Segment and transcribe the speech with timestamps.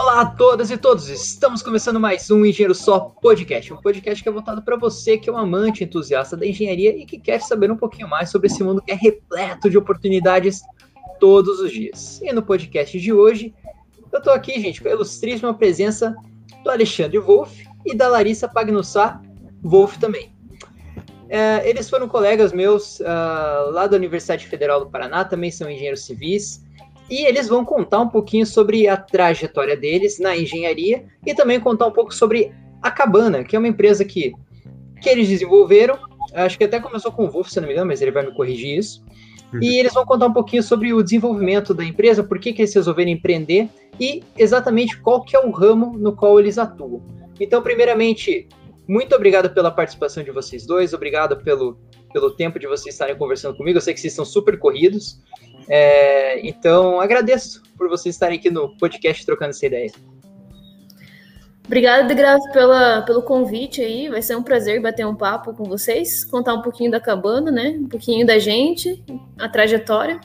[0.00, 4.28] Olá a todas e todos, estamos começando mais um Engenheiro Só Podcast, um podcast que
[4.28, 7.68] é voltado para você que é um amante entusiasta da engenharia e que quer saber
[7.68, 10.62] um pouquinho mais sobre esse mundo que é repleto de oportunidades
[11.18, 12.20] todos os dias.
[12.22, 13.52] E no podcast de hoje,
[14.12, 16.14] eu estou aqui, gente, com a ilustríssima presença
[16.62, 19.20] do Alexandre Wolff e da Larissa Pagnussá
[19.64, 20.32] Wolff também.
[21.28, 26.04] É, eles foram colegas meus uh, lá da Universidade Federal do Paraná, também são engenheiros
[26.04, 26.64] civis,
[27.10, 31.86] e eles vão contar um pouquinho sobre a trajetória deles na engenharia e também contar
[31.86, 34.32] um pouco sobre a Cabana, que é uma empresa que,
[35.00, 35.98] que eles desenvolveram.
[36.34, 38.34] Acho que até começou com o Wolf, se não me engano, mas ele vai me
[38.34, 39.02] corrigir isso.
[39.52, 39.62] Uhum.
[39.62, 42.74] E eles vão contar um pouquinho sobre o desenvolvimento da empresa, por que, que eles
[42.74, 47.02] resolveram empreender e exatamente qual que é o ramo no qual eles atuam.
[47.40, 48.46] Então, primeiramente,
[48.86, 51.78] muito obrigado pela participação de vocês dois, obrigado pelo,
[52.12, 53.78] pelo tempo de vocês estarem conversando comigo.
[53.78, 55.20] Eu sei que vocês estão super corridos.
[55.68, 59.92] É, então, agradeço por vocês estarem aqui no podcast trocando essa ideia.
[61.66, 64.08] Obrigada, de graça, pela, pelo convite aí.
[64.08, 67.76] Vai ser um prazer bater um papo com vocês, contar um pouquinho da cabana, né?
[67.78, 69.04] Um pouquinho da gente,
[69.38, 70.18] a trajetória.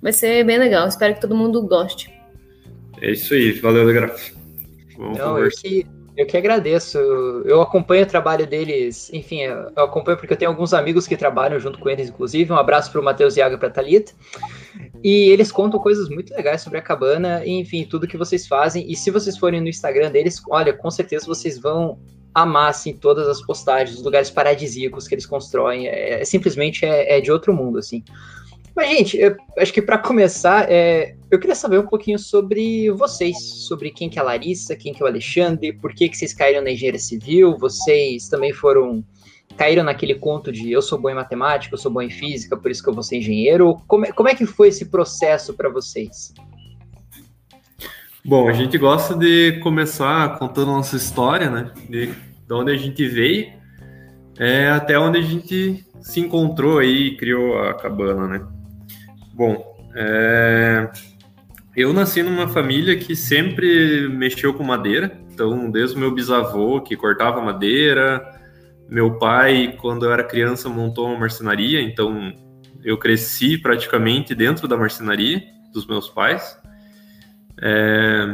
[0.00, 0.88] Vai ser bem legal.
[0.88, 2.10] Espero que todo mundo goste.
[3.02, 3.52] É isso aí.
[3.52, 4.32] Valeu, de graça.
[4.96, 5.86] Vamos Não, eu que,
[6.16, 6.98] eu que agradeço.
[7.44, 9.10] Eu acompanho o trabalho deles.
[9.12, 12.52] Enfim, eu acompanho porque eu tenho alguns amigos que trabalham junto com eles, inclusive.
[12.52, 14.12] Um abraço para o Matheus Iaga e para a Thalita.
[15.04, 18.90] E eles contam coisas muito legais sobre a cabana, enfim, tudo que vocês fazem.
[18.90, 21.98] E se vocês forem no Instagram deles, olha, com certeza vocês vão
[22.34, 25.86] amar assim, todas as postagens, os lugares paradisíacos que eles constroem.
[25.86, 28.02] É, é simplesmente é, é, de outro mundo, assim.
[28.76, 33.36] Mas, gente, eu acho que para começar, é, eu queria saber um pouquinho sobre vocês,
[33.66, 36.34] sobre quem que é a Larissa, quem que é o Alexandre, por que, que vocês
[36.34, 39.02] caíram na engenharia civil, vocês também foram
[39.56, 42.70] caíram naquele conto de eu sou bom em matemática, eu sou bom em física, por
[42.70, 43.80] isso que eu vou ser engenheiro?
[43.88, 46.34] Como é, como é que foi esse processo para vocês?
[48.22, 51.72] Bom, a gente gosta de começar contando nossa história, né?
[51.88, 53.56] De, de onde a gente veio
[54.38, 58.55] é, até onde a gente se encontrou aí e criou a cabana, né?
[59.36, 60.90] Bom, é,
[61.76, 66.96] eu nasci numa família que sempre mexeu com madeira, então desde o meu bisavô que
[66.96, 68.24] cortava madeira,
[68.88, 72.32] meu pai, quando eu era criança, montou uma marcenaria, então
[72.82, 76.58] eu cresci praticamente dentro da marcenaria dos meus pais.
[77.60, 78.32] É...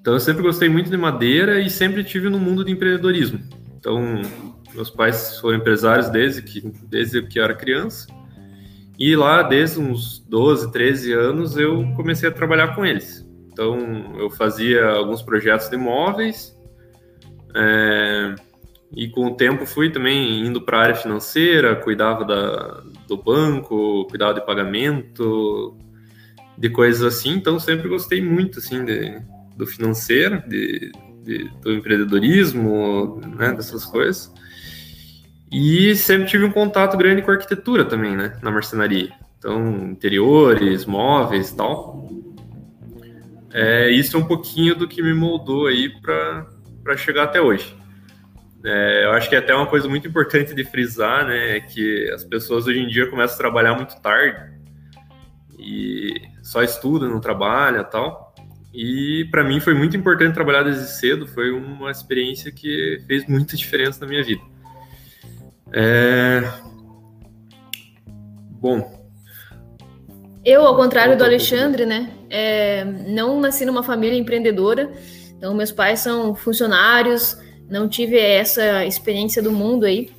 [0.00, 3.38] Então eu sempre gostei muito de madeira e sempre tive no mundo de empreendedorismo.
[3.78, 4.20] Então
[4.74, 8.08] meus pais foram empresários desde que desde que eu era criança.
[8.98, 13.28] E lá, desde uns 12, 13 anos, eu comecei a trabalhar com eles.
[13.52, 16.54] Então, eu fazia alguns projetos de imóveis,
[17.54, 18.34] é,
[18.96, 24.06] e com o tempo fui também indo para a área financeira, cuidava da, do banco,
[24.08, 25.76] cuidava de pagamento,
[26.56, 27.34] de coisas assim.
[27.34, 29.20] Então sempre gostei muito assim de,
[29.56, 34.32] do financeiro, de, de, do empreendedorismo, né, dessas coisas.
[35.56, 39.12] E sempre tive um contato grande com arquitetura também, né, na marcenaria.
[39.38, 42.08] Então interiores, móveis, tal.
[43.52, 47.72] É, isso é um pouquinho do que me moldou aí para chegar até hoje.
[48.64, 52.10] É, eu acho que é até uma coisa muito importante de frisar, né, é que
[52.10, 54.58] as pessoas hoje em dia começam a trabalhar muito tarde
[55.56, 58.34] e só estudam, não trabalham tal.
[58.74, 63.56] E para mim foi muito importante trabalhar desde cedo, foi uma experiência que fez muita
[63.56, 64.42] diferença na minha vida.
[65.74, 66.42] É...
[68.60, 69.04] Bom.
[70.44, 74.92] Eu, ao contrário do Alexandre, né, é, não nasci numa família empreendedora,
[75.36, 77.36] então meus pais são funcionários,
[77.68, 80.10] não tive essa experiência do mundo aí.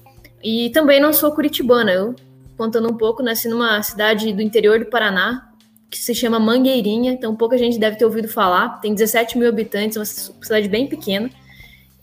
[0.43, 2.15] E também não sou curitibana, eu,
[2.57, 5.49] contando um pouco, nasci numa cidade do interior do Paraná,
[5.89, 9.95] que se chama Mangueirinha, então pouca gente deve ter ouvido falar, tem 17 mil habitantes,
[9.95, 11.29] uma cidade bem pequena.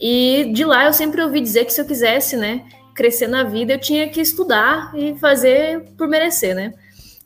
[0.00, 3.72] E de lá eu sempre ouvi dizer que se eu quisesse, né, crescer na vida,
[3.74, 6.74] eu tinha que estudar e fazer por merecer, né?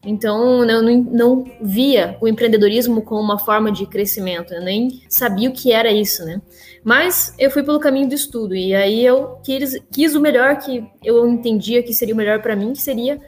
[0.05, 5.49] Então, eu não, não via o empreendedorismo como uma forma de crescimento, eu nem sabia
[5.49, 6.41] o que era isso, né?
[6.85, 10.85] Mas eu fui pelo caminho do estudo, e aí eu quis, quis o melhor que
[11.03, 13.19] eu entendia que seria o melhor para mim, que seria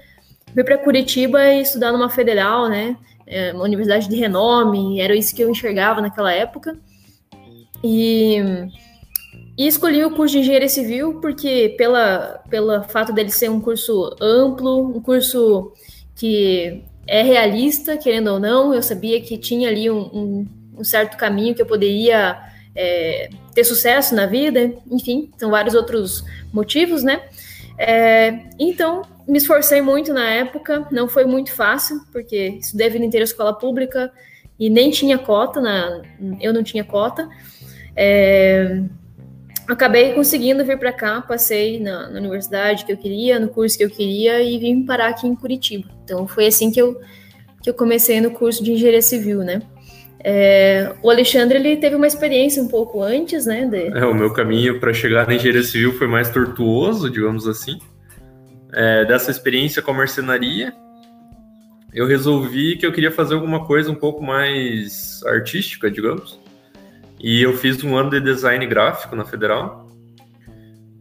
[0.55, 2.97] vir para Curitiba e estudar numa federal, né?
[3.27, 6.79] É, uma universidade de renome, era isso que eu enxergava naquela época.
[7.83, 8.41] E,
[9.59, 14.17] e escolhi o curso de engenharia civil porque pela pelo fato dele ser um curso
[14.21, 15.73] amplo, um curso
[16.15, 20.47] que é realista, querendo ou não, eu sabia que tinha ali um, um,
[20.79, 22.39] um certo caminho que eu poderia
[22.77, 26.23] é, ter sucesso na vida, enfim, são vários outros
[26.53, 27.23] motivos, né?
[27.79, 33.05] É, então, me esforcei muito na época, não foi muito fácil, porque estudei a vida
[33.05, 34.13] inteira escola pública,
[34.59, 36.03] e nem tinha cota, na,
[36.41, 37.29] eu não tinha cota.
[37.97, 38.83] É,
[39.69, 43.85] acabei conseguindo vir para cá, passei na, na, universidade que eu queria, no curso que
[43.85, 45.89] eu queria e vim parar aqui em Curitiba.
[46.05, 46.99] Então foi assim que eu,
[47.63, 49.61] que eu comecei no curso de engenharia civil, né?
[50.25, 53.67] É, o Alexandre ele teve uma experiência um pouco antes, né?
[53.67, 53.97] De...
[53.97, 57.79] É, o meu caminho para chegar na engenharia civil foi mais tortuoso, digamos assim.
[58.73, 60.75] É, dessa experiência com a marcenaria,
[61.93, 66.38] eu resolvi que eu queria fazer alguma coisa um pouco mais artística, digamos.
[67.21, 69.89] E eu fiz um ano de design gráfico na Federal,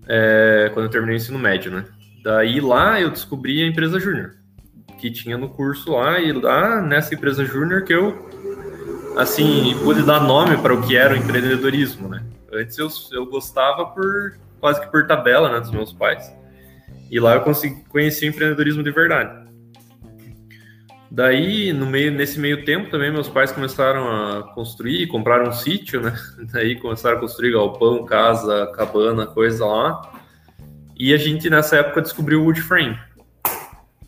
[0.07, 1.85] é, quando eu terminei o ensino médio, né?
[2.23, 4.35] Daí lá eu descobri a empresa Júnior,
[4.99, 8.27] que tinha no curso lá, e lá nessa empresa Júnior que eu
[9.17, 12.23] assim, pude dar nome para o que era o empreendedorismo, né?
[12.53, 16.31] Antes eu, eu gostava por quase que por tabela, né, dos meus pais.
[17.09, 19.46] E lá eu consegui, conheci o empreendedorismo de verdade.
[21.09, 26.01] Daí, no meio, nesse meio tempo também, meus pais começaram a construir, compraram um sítio,
[26.01, 26.13] né?
[26.51, 30.13] Daí começaram a construir galpão, casa, cabana, coisa lá.
[30.97, 32.97] E a gente, nessa época, descobriu o wood frame.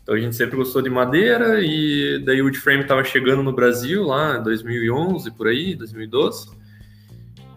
[0.09, 4.03] Então a gente sempre gostou de madeira e daí o woodframe estava chegando no Brasil
[4.03, 6.49] lá em 2011, por aí, 2012.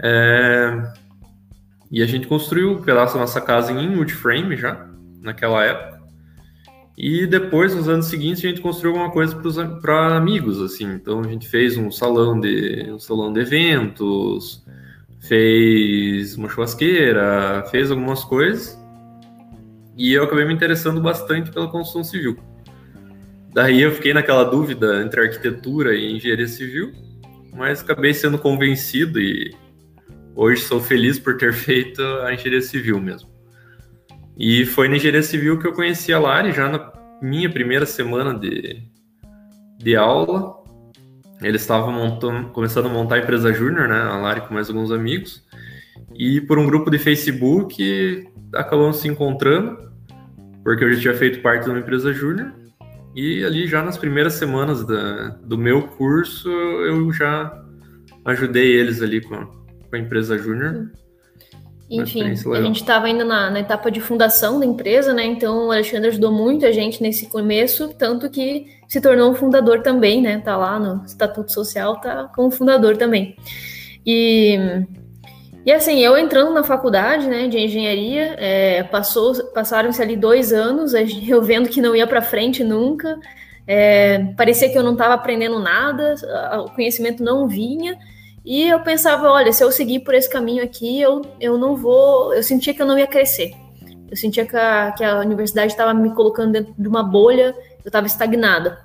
[0.03, 0.93] É...
[1.91, 4.87] E a gente construiu um pedaço da nossa casa em woodframe já,
[5.23, 6.02] naquela época.
[6.97, 9.35] E depois, nos anos seguintes, a gente construiu alguma coisa
[9.81, 10.85] para amigos, assim.
[10.93, 14.63] Então a gente fez um salão de um salão de eventos,
[15.21, 18.79] fez uma churrasqueira, fez algumas coisas.
[19.97, 22.37] E eu acabei me interessando bastante pela construção civil.
[23.55, 26.93] Daí eu fiquei naquela dúvida entre arquitetura e engenharia civil,
[27.55, 29.55] mas acabei sendo convencido e
[30.35, 33.32] hoje sou feliz por ter feito a engenharia civil mesmo.
[34.45, 36.93] E foi na engenharia civil que eu conheci a Lari já na
[37.23, 38.83] minha primeira semana de,
[39.79, 40.61] de aula.
[41.41, 42.19] Eles estavam
[42.53, 44.01] começando a montar a empresa júnior, né?
[44.03, 45.47] A Lari com mais alguns amigos.
[46.17, 49.79] E por um grupo de Facebook acabamos se encontrando,
[50.65, 52.53] porque eu já tinha feito parte de uma empresa júnior.
[53.15, 57.63] E ali já nas primeiras semanas da, do meu curso, eu já
[58.25, 60.91] ajudei eles ali com a, com a empresa júnior.
[62.01, 65.25] Enfim, a gente estava ainda na, na, etapa de fundação da empresa, né?
[65.25, 69.83] Então o Alexandre ajudou muito a gente nesse começo, tanto que se tornou um fundador
[69.83, 70.39] também, né?
[70.39, 73.37] Tá lá no Estatuto Social, tá como fundador também.
[74.07, 74.59] E
[75.65, 80.93] e assim, eu entrando na faculdade né, de engenharia, é, passou, passaram-se ali dois anos,
[81.29, 83.17] eu vendo que não ia para frente nunca,
[83.65, 86.17] é, parecia que eu não estava aprendendo nada,
[86.65, 87.97] o conhecimento não vinha,
[88.45, 92.35] e eu pensava, olha, se eu seguir por esse caminho aqui, eu, eu não vou,
[92.35, 93.53] eu sentia que eu não ia crescer.
[94.11, 97.55] Eu sentia que a, que a universidade estava me colocando dentro de uma bolha,
[97.85, 98.79] eu estava estagnada.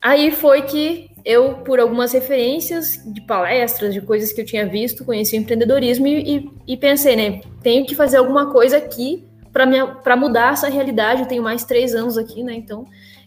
[0.00, 5.04] Aí foi que eu, por algumas referências de palestras, de coisas que eu tinha visto,
[5.04, 10.16] conheci o empreendedorismo e, e, e pensei, né, tenho que fazer alguma coisa aqui para
[10.16, 11.22] mudar essa realidade.
[11.22, 12.86] Eu tenho mais três anos aqui, né, então.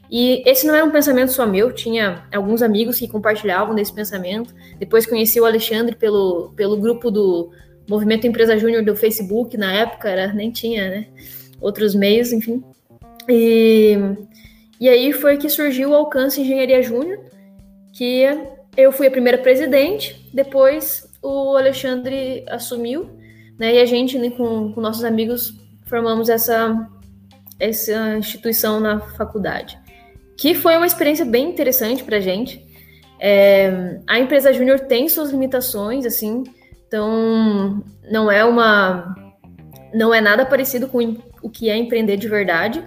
[0.10, 4.54] E esse não era um pensamento só meu, tinha alguns amigos que compartilhavam desse pensamento.
[4.78, 7.52] Depois conheci o Alexandre pelo, pelo grupo do
[7.90, 11.08] Movimento Empresa Júnior do Facebook, na época, era, nem tinha, né,
[11.62, 12.64] outros meios, enfim.
[13.30, 13.96] E,
[14.80, 17.20] e aí foi que surgiu o Alcance Engenharia Júnior,
[17.94, 18.26] que
[18.76, 23.10] eu fui a primeira presidente, depois o Alexandre assumiu,
[23.58, 25.54] né, e a gente, né, com, com nossos amigos,
[25.86, 26.90] formamos essa,
[27.60, 29.78] essa instituição na faculdade,
[30.38, 32.66] que foi uma experiência bem interessante para a gente.
[33.20, 36.44] É, a empresa júnior tem suas limitações, assim,
[36.88, 39.16] então não é uma,
[39.94, 42.84] não é nada parecido com o que é empreender de verdade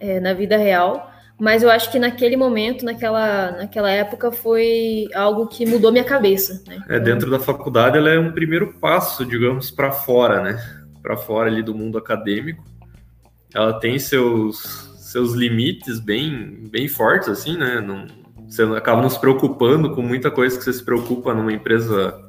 [0.00, 1.10] é, na vida real.
[1.38, 6.62] Mas eu acho que naquele momento, naquela, naquela época, foi algo que mudou minha cabeça.
[6.66, 6.80] Né?
[6.88, 10.62] É, dentro da faculdade, ela é um primeiro passo, digamos, para fora, né?
[11.02, 12.64] Para fora ali do mundo acadêmico.
[13.52, 17.80] Ela tem seus, seus limites bem, bem fortes, assim, né?
[17.80, 18.04] Não,
[18.48, 22.20] você acaba não se preocupando com muita coisa que você se preocupa numa empresa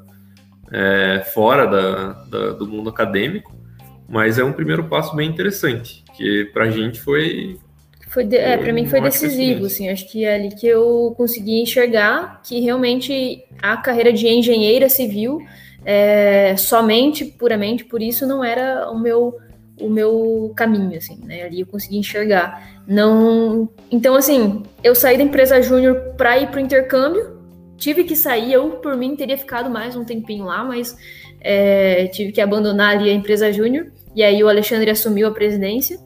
[0.72, 3.52] é, fora da, da, do mundo acadêmico,
[4.08, 7.58] mas é um primeiro passo bem interessante, que para a gente foi
[8.10, 11.60] foi de, é, para mim foi decisivo, assim, acho que é ali que eu consegui
[11.60, 15.40] enxergar que realmente a carreira de engenheira civil
[15.84, 19.40] é, somente, puramente por isso não era o meu
[19.80, 21.44] o meu caminho, assim, né?
[21.44, 22.75] Ali eu consegui enxergar.
[22.88, 27.40] Não, então assim, eu saí da empresa júnior para ir para o intercâmbio,
[27.78, 30.96] tive que sair, eu por mim teria ficado mais um tempinho lá, mas
[31.42, 36.00] é, tive que abandonar ali a empresa júnior e aí o Alexandre assumiu a presidência.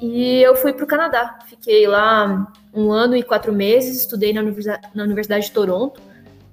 [0.00, 1.40] E eu fui para o Canadá.
[1.48, 6.00] Fiquei lá um ano e quatro meses, estudei na Universidade, na Universidade de Toronto,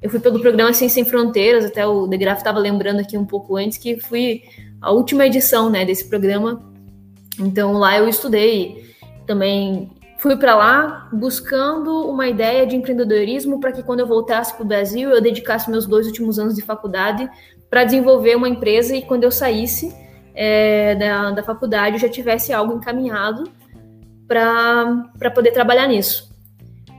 [0.06, 3.26] eu fui pelo programa Assim Sem Fronteiras, até o De Graaf estava lembrando aqui um
[3.26, 4.44] pouco antes que fui
[4.80, 6.62] a última edição, né, desse programa.
[7.40, 8.86] Então lá eu estudei,
[9.26, 14.64] também fui para lá buscando uma ideia de empreendedorismo para que quando eu voltasse para
[14.64, 17.30] o Brasil eu dedicasse meus dois últimos anos de faculdade
[17.70, 19.96] para desenvolver uma empresa e quando eu saísse
[20.34, 23.44] é, da, da faculdade eu já tivesse algo encaminhado
[24.28, 26.35] para poder trabalhar nisso.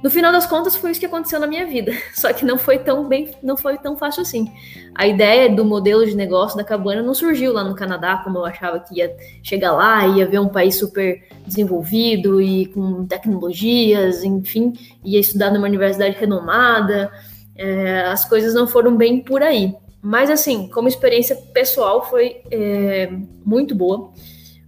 [0.02, 1.92] No final das contas, foi isso que aconteceu na minha vida.
[2.14, 4.50] Só que não foi tão bem, não foi tão fácil assim.
[4.94, 8.44] A ideia do modelo de negócio da cabana não surgiu lá no Canadá, como eu
[8.44, 14.72] achava que ia chegar lá, ia ver um país super desenvolvido e com tecnologias, enfim,
[15.04, 17.10] ia estudar numa universidade renomada.
[17.56, 19.74] É, as coisas não foram bem por aí.
[20.02, 23.10] Mas assim, como experiência pessoal, foi é,
[23.44, 24.12] muito boa.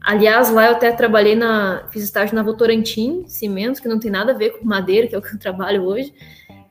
[0.09, 1.87] Aliás, lá eu até trabalhei na.
[1.91, 5.19] Fiz estágio na Votorantim Cimentos, que não tem nada a ver com madeira, que é
[5.19, 6.15] o que eu trabalho hoje.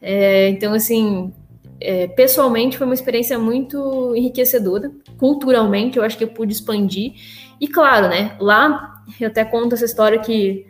[0.02, 1.32] É, então, assim,
[1.80, 4.92] é, pessoalmente foi uma experiência muito enriquecedora.
[5.20, 7.14] Culturalmente, eu acho que eu pude expandir.
[7.62, 8.36] E claro, né?
[8.40, 10.66] Lá eu até conto essa história que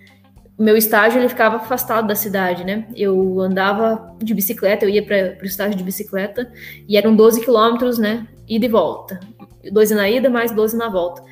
[0.59, 2.86] meu estágio ele ficava afastado da cidade, né?
[2.97, 6.51] Eu andava de bicicleta, eu ia para o estágio de bicicleta
[6.86, 8.27] e eram 12 quilômetros, né?
[8.45, 9.21] Ida e volta.
[9.71, 11.24] 12 na ida, mais 12 na volta.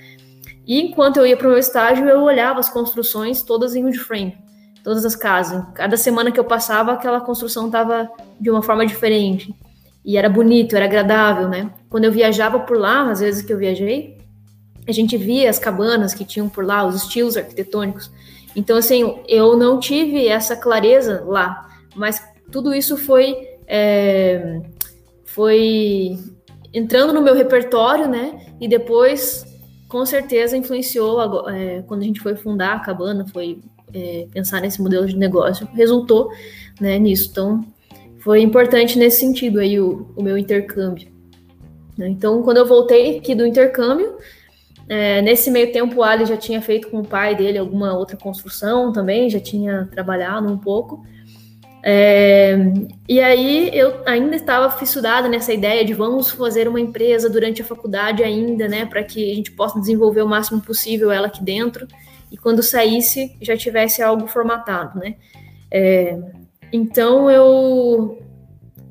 [0.65, 3.99] E enquanto eu ia para o meu estágio, eu olhava as construções todas em wood
[3.99, 4.35] frame,
[4.83, 5.63] todas as casas.
[5.73, 9.53] Cada semana que eu passava, aquela construção estava de uma forma diferente.
[10.03, 11.71] E era bonito, era agradável, né?
[11.89, 14.17] Quando eu viajava por lá, às vezes que eu viajei,
[14.87, 18.11] a gente via as cabanas que tinham por lá, os estilos arquitetônicos.
[18.55, 23.35] Então, assim, eu não tive essa clareza lá, mas tudo isso foi,
[23.67, 24.61] é,
[25.25, 26.17] foi
[26.73, 28.47] entrando no meu repertório, né?
[28.61, 29.44] E depois
[29.87, 33.59] com certeza influenciou é, quando a gente foi fundar a cabana, foi
[33.93, 36.29] é, pensar nesse modelo de negócio, resultou
[36.79, 37.29] né, nisso.
[37.31, 37.65] Então,
[38.19, 41.07] foi importante nesse sentido aí o, o meu intercâmbio.
[41.97, 42.09] Né?
[42.09, 44.17] Então, quando eu voltei aqui do intercâmbio,
[44.87, 48.17] é, nesse meio tempo o Ali já tinha feito com o pai dele alguma outra
[48.17, 51.05] construção também, já tinha trabalhado um pouco.
[51.87, 52.57] É,
[53.07, 57.65] e aí eu ainda estava fissurada nessa ideia de vamos fazer uma empresa durante a
[57.65, 61.87] faculdade ainda, né, para que a gente possa desenvolver o máximo possível ela aqui dentro
[62.31, 65.13] e quando saísse já tivesse algo formatado, né.
[65.69, 66.17] É,
[66.73, 68.17] então eu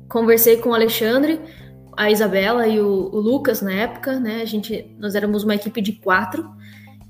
[0.07, 1.41] conversei com o Alexandre,
[1.97, 5.81] a Isabela e o, o Lucas na época, né, a gente, nós éramos uma equipe
[5.81, 6.49] de quatro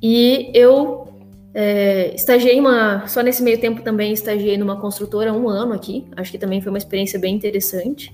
[0.01, 1.14] e eu
[1.57, 6.05] é, estagiei uma, só nesse meio tempo também estagiei numa construtora um ano aqui.
[6.17, 8.13] Acho que também foi uma experiência bem interessante.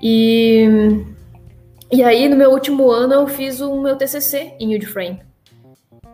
[0.00, 0.64] E,
[1.90, 5.20] e aí no meu último ano eu fiz o meu TCC em Udframe.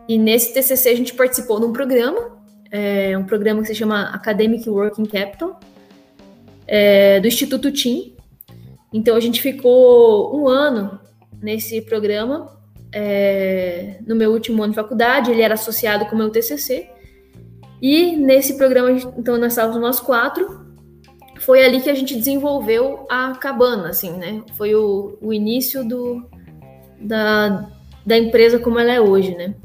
[0.09, 2.35] E nesse TCC a gente participou de um programa,
[2.71, 5.59] é, um programa que se chama Academic Working Capital,
[6.65, 8.15] é, do Instituto TIM.
[8.91, 10.99] Então a gente ficou um ano
[11.39, 12.59] nesse programa
[12.93, 16.89] é, no meu último ano de faculdade, ele era associado com o meu TCC.
[17.81, 20.65] E nesse programa, então nós estávamos nós quatro,
[21.39, 24.43] foi ali que a gente desenvolveu a cabana, assim, né?
[24.55, 26.23] Foi o, o início do,
[26.99, 27.67] da,
[28.05, 29.55] da empresa como ela é hoje, né?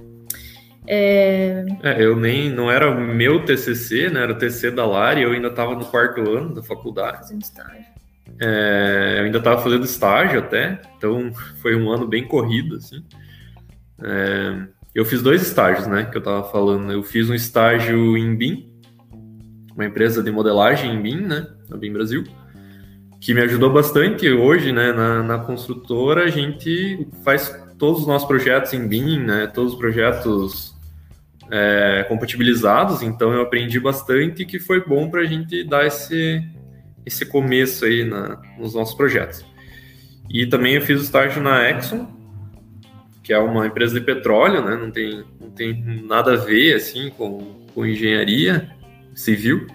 [0.86, 1.64] É...
[1.82, 2.02] é...
[2.02, 4.22] eu nem não era meu TCC, né?
[4.22, 5.22] Era o TCC da Lari.
[5.22, 7.18] Eu ainda estava no quarto ano da faculdade.
[7.18, 7.95] Fazendo estágio.
[8.40, 13.02] É, eu ainda estava fazendo estágio até, então foi um ano bem corrido, assim.
[14.02, 16.92] É, eu fiz dois estágios, né, que eu estava falando.
[16.92, 18.70] Eu fiz um estágio em BIM,
[19.74, 22.24] uma empresa de modelagem em BIM, né, na BIM Brasil,
[23.20, 24.30] que me ajudou bastante.
[24.30, 29.46] Hoje, né, na, na construtora, a gente faz todos os nossos projetos em BIM, né,
[29.46, 30.76] todos os projetos
[31.50, 36.42] é, compatibilizados, então eu aprendi bastante que foi bom para a gente dar esse
[37.06, 39.46] esse começo aí na, nos nossos projetos.
[40.28, 42.08] E também eu fiz o estágio na Exxon,
[43.22, 44.76] que é uma empresa de petróleo, né?
[44.76, 48.68] Não tem, não tem nada a ver assim com, com engenharia
[49.14, 49.68] civil.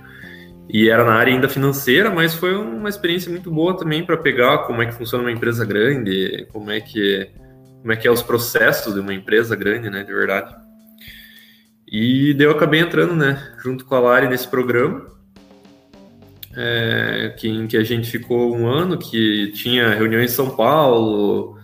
[0.69, 4.59] E era na área ainda financeira, mas foi uma experiência muito boa também para pegar
[4.59, 7.29] como é que funciona uma empresa grande, como é que
[7.81, 10.55] como é que é os processos de uma empresa grande, né, de verdade.
[11.88, 15.07] E daí eu acabei entrando, né, junto com a Lari nesse programa
[16.55, 21.58] é, que, em que a gente ficou um ano, que tinha reunião em São Paulo,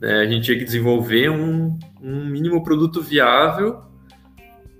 [0.00, 3.82] né, a gente tinha que desenvolver um, um mínimo produto viável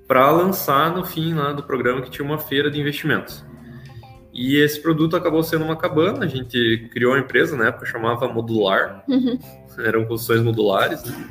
[0.06, 3.44] para lançar no fim lá do programa que tinha uma feira de investimentos.
[4.32, 8.28] E esse produto acabou sendo uma cabana, a gente criou uma empresa na época, chamava
[8.28, 9.38] Modular, uhum.
[9.84, 11.30] eram construções modulares, né?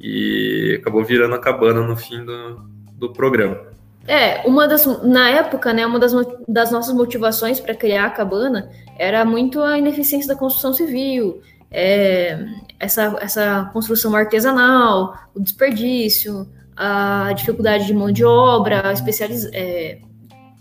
[0.00, 2.62] e acabou virando a cabana no fim do,
[2.94, 3.73] do programa.
[4.06, 6.12] É, uma das, na época, né, uma das,
[6.46, 12.38] das nossas motivações para criar a cabana era muito a ineficiência da construção civil, é,
[12.78, 16.46] essa, essa construção artesanal, o desperdício,
[16.76, 19.98] a dificuldade de mão de obra especializ, é,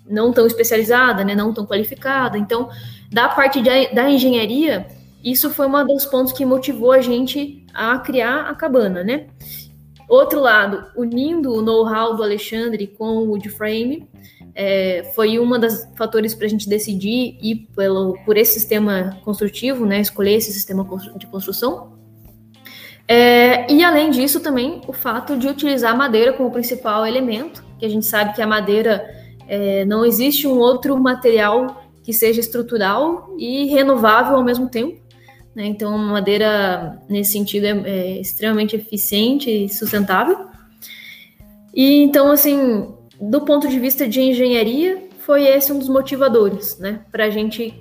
[0.07, 2.37] não tão especializada, né, não tão qualificada.
[2.37, 2.69] Então,
[3.11, 4.87] da parte de, da engenharia,
[5.23, 9.27] isso foi um dos pontos que motivou a gente a criar a cabana, né?
[10.07, 14.07] Outro lado, unindo o know-how do Alexandre com o Woodframe,
[14.55, 19.85] é, foi uma das fatores para a gente decidir ir pelo, por esse sistema construtivo,
[19.85, 21.93] né, escolher esse sistema de construção.
[23.07, 27.85] É, e além disso também o fato de utilizar a madeira como principal elemento, que
[27.85, 29.03] a gente sabe que a madeira
[29.47, 35.02] é, não existe um outro material que seja estrutural e renovável ao mesmo tempo.
[35.55, 35.65] Né?
[35.65, 40.47] Então, a madeira, nesse sentido, é, é, extremamente eficiente e sustentável.
[41.73, 47.01] E então, assim, do ponto de vista de engenharia, foi esse um dos motivadores, né,
[47.11, 47.73] para a gente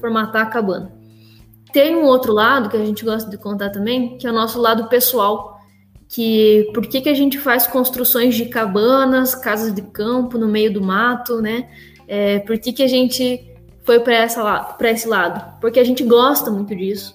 [0.00, 0.92] formatar a cabana.
[1.72, 4.60] Tem um outro lado que a gente gosta de contar também, que é o nosso
[4.60, 5.58] lado pessoal,
[6.08, 10.72] que por que, que a gente faz construções de cabanas, casas de campo no meio
[10.72, 11.68] do mato, né?
[12.06, 13.53] É, por que, que a gente
[13.84, 15.60] foi para esse lado?
[15.60, 17.14] Porque a gente gosta muito disso.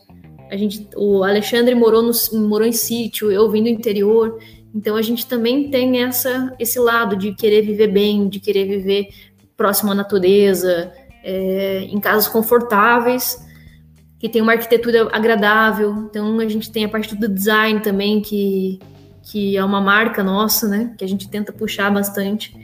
[0.49, 2.11] A gente, o Alexandre morou, no,
[2.47, 4.39] morou em sítio, eu vim do interior,
[4.73, 9.09] então a gente também tem essa, esse lado de querer viver bem, de querer viver
[9.57, 10.91] próximo à natureza,
[11.23, 13.45] é, em casas confortáveis,
[14.19, 16.07] que tem uma arquitetura agradável.
[16.09, 18.79] Então a gente tem a parte do design também, que,
[19.23, 20.93] que é uma marca nossa, né?
[20.97, 22.55] Que a gente tenta puxar bastante.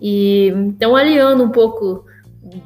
[0.00, 2.04] E então aliando um pouco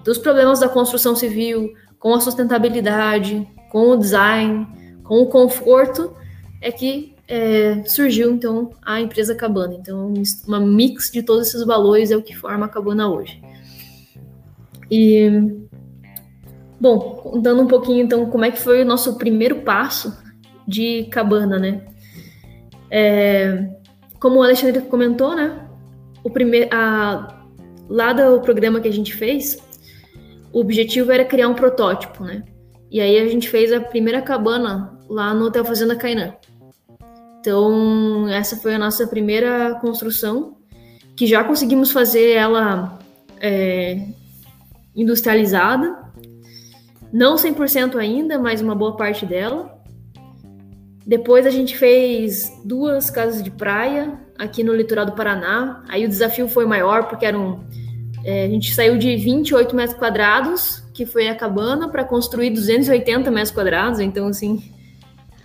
[0.04, 4.66] dos problemas da construção civil com a sustentabilidade, com o design,
[5.02, 6.14] com o conforto,
[6.60, 9.74] é que é, surgiu então a empresa Cabana.
[9.74, 10.12] Então,
[10.46, 13.40] uma mix de todos esses valores é o que forma a Cabana hoje.
[14.90, 15.28] E
[16.80, 20.16] bom, contando um pouquinho então como é que foi o nosso primeiro passo
[20.66, 21.82] de Cabana, né?
[22.90, 23.68] É,
[24.18, 25.68] como o Alexandre comentou, né?
[26.24, 27.44] O primeiro, a,
[27.88, 29.58] lá do programa que a gente fez,
[30.58, 32.42] o objetivo era criar um protótipo, né?
[32.90, 36.34] E aí a gente fez a primeira cabana lá no Hotel Fazenda Cainã.
[37.38, 40.56] Então, essa foi a nossa primeira construção,
[41.14, 42.98] que já conseguimos fazer ela
[43.40, 44.04] é,
[44.96, 45.96] industrializada.
[47.12, 49.80] Não 100% ainda, mas uma boa parte dela.
[51.06, 55.84] Depois a gente fez duas casas de praia aqui no litoral do Paraná.
[55.88, 57.64] Aí o desafio foi maior, porque eram,
[58.28, 63.30] é, a gente saiu de 28 metros quadrados, que foi a cabana, para construir 280
[63.30, 64.00] metros quadrados.
[64.00, 64.70] Então, assim,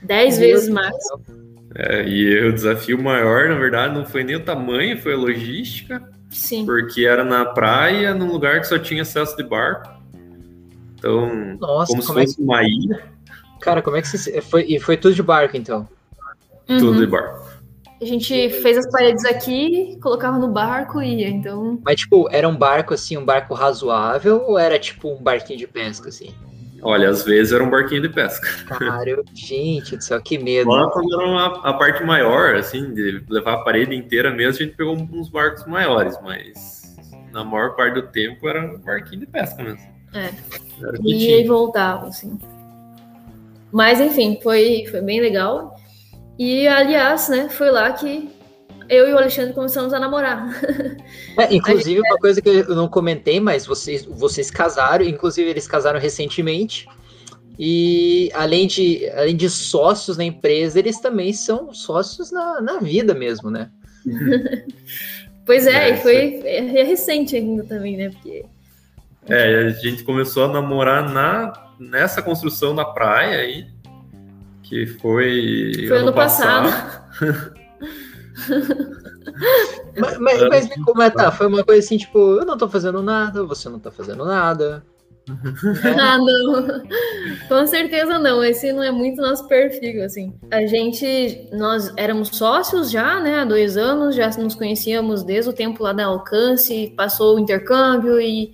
[0.01, 0.93] 10 vezes mais.
[1.75, 6.03] É, e o desafio maior, na verdade, não foi nem o tamanho, foi a logística.
[6.29, 6.65] Sim.
[6.65, 9.89] Porque era na praia, num lugar que só tinha acesso de barco.
[10.97, 12.41] Então, Nossa, como, como se é fosse é que...
[12.41, 13.03] uma ilha.
[13.61, 14.41] Cara, como é que você.
[14.41, 15.87] Foi, e foi tudo de barco, então?
[16.67, 16.79] Uhum.
[16.79, 17.47] Tudo de barco.
[18.03, 21.79] A gente fez as paredes aqui, colocava no barco e ia, então.
[21.85, 25.67] Mas, tipo, era um barco assim, um barco razoável, ou era tipo um barquinho de
[25.67, 26.35] pesca, assim?
[26.81, 28.45] Olha, às vezes era um barquinho de pesca.
[28.65, 30.69] Cara, gente do céu, que medo.
[30.69, 34.65] Lá quando era uma, a parte maior, assim, de levar a parede inteira mesmo, a
[34.65, 36.97] gente pegou uns barcos maiores, mas
[37.31, 39.79] na maior parte do tempo era um barquinho de pesca mesmo.
[40.13, 40.29] É.
[41.05, 42.37] E aí voltava, assim.
[43.71, 45.72] Mas enfim, foi, foi bem legal.
[46.37, 48.29] E aliás, né, foi lá que
[48.89, 50.47] eu e o Alexandre começamos a namorar.
[51.35, 55.99] É, inclusive, uma coisa que eu não comentei, mas vocês, vocês casaram, inclusive eles casaram
[55.99, 56.87] recentemente.
[57.57, 63.15] E além de, além de sócios na empresa, eles também são sócios na, na vida
[63.15, 63.71] mesmo, né?
[65.43, 68.09] pois é, é e foi é recente ainda também, né?
[68.09, 68.45] Porque...
[69.27, 73.72] É, a gente começou a namorar na, nessa construção da praia aí,
[74.63, 75.73] que foi.
[75.87, 76.69] Foi ano, ano passado.
[76.69, 77.53] passado.
[79.97, 81.31] mas, mas, mas como é tá?
[81.31, 84.83] Foi uma coisa assim, tipo, eu não tô fazendo nada, você não tá fazendo nada.
[85.99, 86.83] ah, não.
[87.47, 88.43] Com certeza não.
[88.43, 90.33] Esse não é muito nosso perfil, assim.
[90.51, 95.53] A gente, nós éramos sócios já, né, há dois anos, já nos conhecíamos desde o
[95.53, 98.53] tempo lá da Alcance, passou o intercâmbio e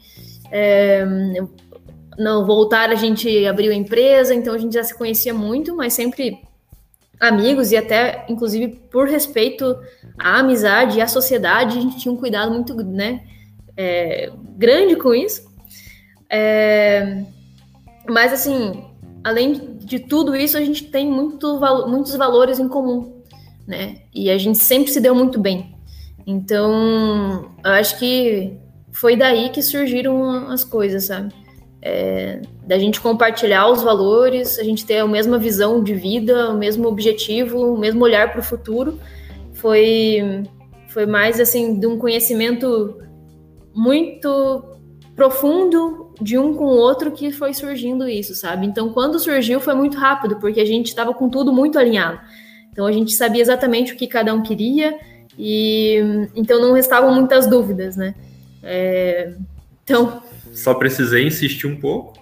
[0.52, 1.06] é,
[2.19, 5.93] não voltar a gente abriu a empresa, então a gente já se conhecia muito, mas
[5.93, 6.41] sempre
[7.17, 9.77] amigos e até, inclusive, por respeito
[10.17, 13.23] à amizade e à sociedade, a gente tinha um cuidado muito, né,
[13.75, 15.49] é, grande com isso.
[16.29, 17.23] É,
[18.08, 18.84] mas, assim,
[19.23, 23.21] além de tudo isso, a gente tem muito, muitos valores em comum,
[23.65, 25.73] né, e a gente sempre se deu muito bem.
[26.27, 28.58] Então, eu acho que
[28.91, 31.34] foi daí que surgiram as coisas, sabe?
[31.82, 36.58] É, da gente compartilhar os valores, a gente ter a mesma visão de vida, o
[36.58, 39.00] mesmo objetivo, o mesmo olhar para o futuro.
[39.54, 40.44] Foi,
[40.89, 43.02] foi mais assim de um conhecimento
[43.74, 44.63] muito
[45.15, 48.65] profundo de um com o outro que foi surgindo isso, sabe?
[48.65, 52.20] Então, quando surgiu foi muito rápido, porque a gente estava com tudo muito alinhado.
[52.72, 54.98] Então, a gente sabia exatamente o que cada um queria
[55.38, 55.98] e
[56.36, 58.15] então não restavam muitas dúvidas, né?
[58.62, 59.34] É,
[59.84, 60.22] então.
[60.53, 62.19] Só precisei insistir um pouco.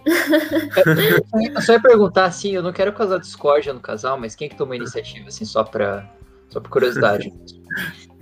[1.56, 4.50] eu só ia perguntar assim, eu não quero causar discórdia no casal, mas quem é
[4.50, 6.10] que tomou a iniciativa, assim, só para
[6.50, 7.34] só por curiosidade?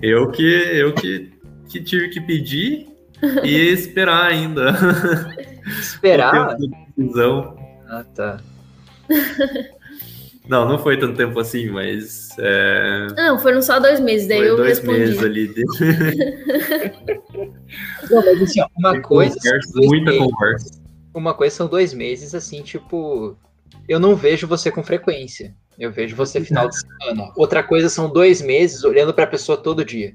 [0.01, 1.31] eu que eu que,
[1.69, 2.87] que tive que pedir
[3.43, 4.73] e esperar ainda.
[5.79, 6.57] Esperar?
[7.87, 8.39] Ah, tá.
[10.47, 12.29] Não, não foi tanto tempo assim, mas.
[12.39, 13.07] É...
[13.15, 14.99] Não, foram só dois meses, daí foi eu dois respondi.
[14.99, 15.53] meses ali.
[18.09, 19.35] não, mas assim, ó, uma coisa.
[19.35, 20.25] Conversa, muita meses.
[20.25, 20.81] conversa.
[21.13, 23.35] Uma coisa são dois meses, assim, tipo.
[23.87, 25.55] Eu não vejo você com frequência.
[25.77, 27.31] Eu vejo você final de semana.
[27.35, 30.13] Outra coisa são dois meses olhando pra pessoa todo dia.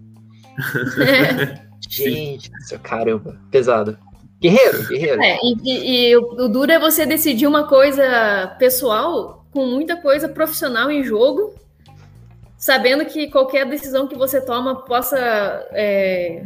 [1.00, 1.70] É.
[1.88, 3.98] Gente, seu caramba, pesado.
[4.40, 5.22] Guerreiro, guerreiro.
[5.22, 10.28] É, e, e, e o duro é você decidir uma coisa pessoal com muita coisa
[10.28, 11.54] profissional em jogo,
[12.56, 15.18] sabendo que qualquer decisão que você toma possa
[15.72, 16.44] é,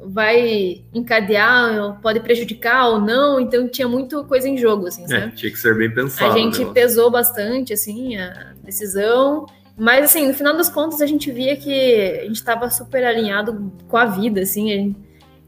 [0.00, 5.50] vai encadear, pode prejudicar ou não, então tinha muita coisa em jogo, assim, é, tinha
[5.50, 6.32] que ser bem pensado.
[6.32, 6.72] A gente né?
[6.72, 9.46] pesou bastante, assim, a decisão,
[9.78, 13.72] mas, assim, no final das contas, a gente via que a gente estava super alinhado
[13.86, 14.96] com a vida, assim,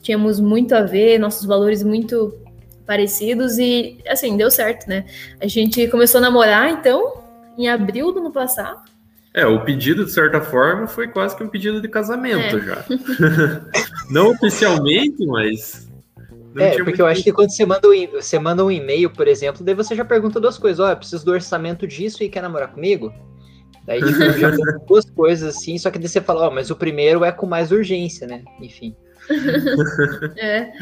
[0.00, 2.32] tínhamos muito a ver, nossos valores muito
[2.86, 5.04] parecidos e, assim, deu certo, né?
[5.40, 7.22] A gente começou a namorar, então,
[7.56, 8.90] em abril do ano passado.
[9.32, 12.60] É, o pedido, de certa forma, foi quase que um pedido de casamento é.
[12.60, 12.84] já.
[14.10, 15.88] Não oficialmente, mas.
[16.56, 19.64] é, porque eu acho que quando você manda, um, você manda um e-mail, por exemplo,
[19.64, 20.80] daí você já pergunta duas coisas.
[20.80, 23.12] Olha, preciso do orçamento disso e quer namorar comigo?
[23.86, 24.50] Daí tipo, já
[24.88, 27.46] duas coisas assim, só que daí você fala, ó, oh, mas o primeiro é com
[27.46, 28.42] mais urgência, né?
[28.60, 28.96] Enfim.
[30.36, 30.72] é.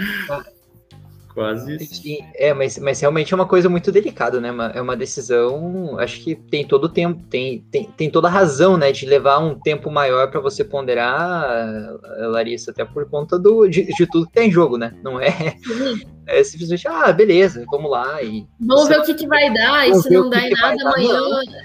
[1.38, 2.02] Quase isso.
[2.34, 4.52] É, mas, mas realmente é uma coisa muito delicada, né?
[4.74, 8.76] É uma decisão, acho que tem todo o tempo, tem, tem, tem toda a razão,
[8.76, 8.90] né?
[8.90, 14.06] De levar um tempo maior para você ponderar, Larissa, até por conta do, de, de,
[14.08, 14.92] tudo que tem em jogo, né?
[15.00, 15.32] Não é,
[16.26, 18.20] é simplesmente, ah, beleza, vamos lá.
[18.20, 21.20] E vamos ver o que, que vai dar, e se não der nada amanhã,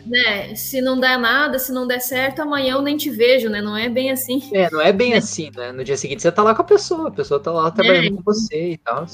[0.06, 0.54] né?
[0.54, 3.60] Se não der nada, se não der certo, amanhã eu nem te vejo, né?
[3.60, 4.40] Não é bem assim.
[4.54, 5.18] É, não é bem é.
[5.18, 5.72] assim, né?
[5.72, 8.12] No dia seguinte você tá lá com a pessoa, a pessoa tá lá trabalhando é.
[8.12, 9.08] com você e tal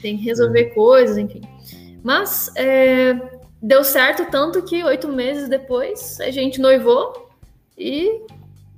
[0.00, 1.42] tem que resolver coisas, enfim.
[2.02, 3.14] Mas é,
[3.62, 7.30] deu certo tanto que oito meses depois a gente noivou
[7.76, 8.22] e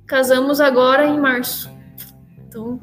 [0.05, 1.69] casamos agora em março.
[2.47, 2.79] Então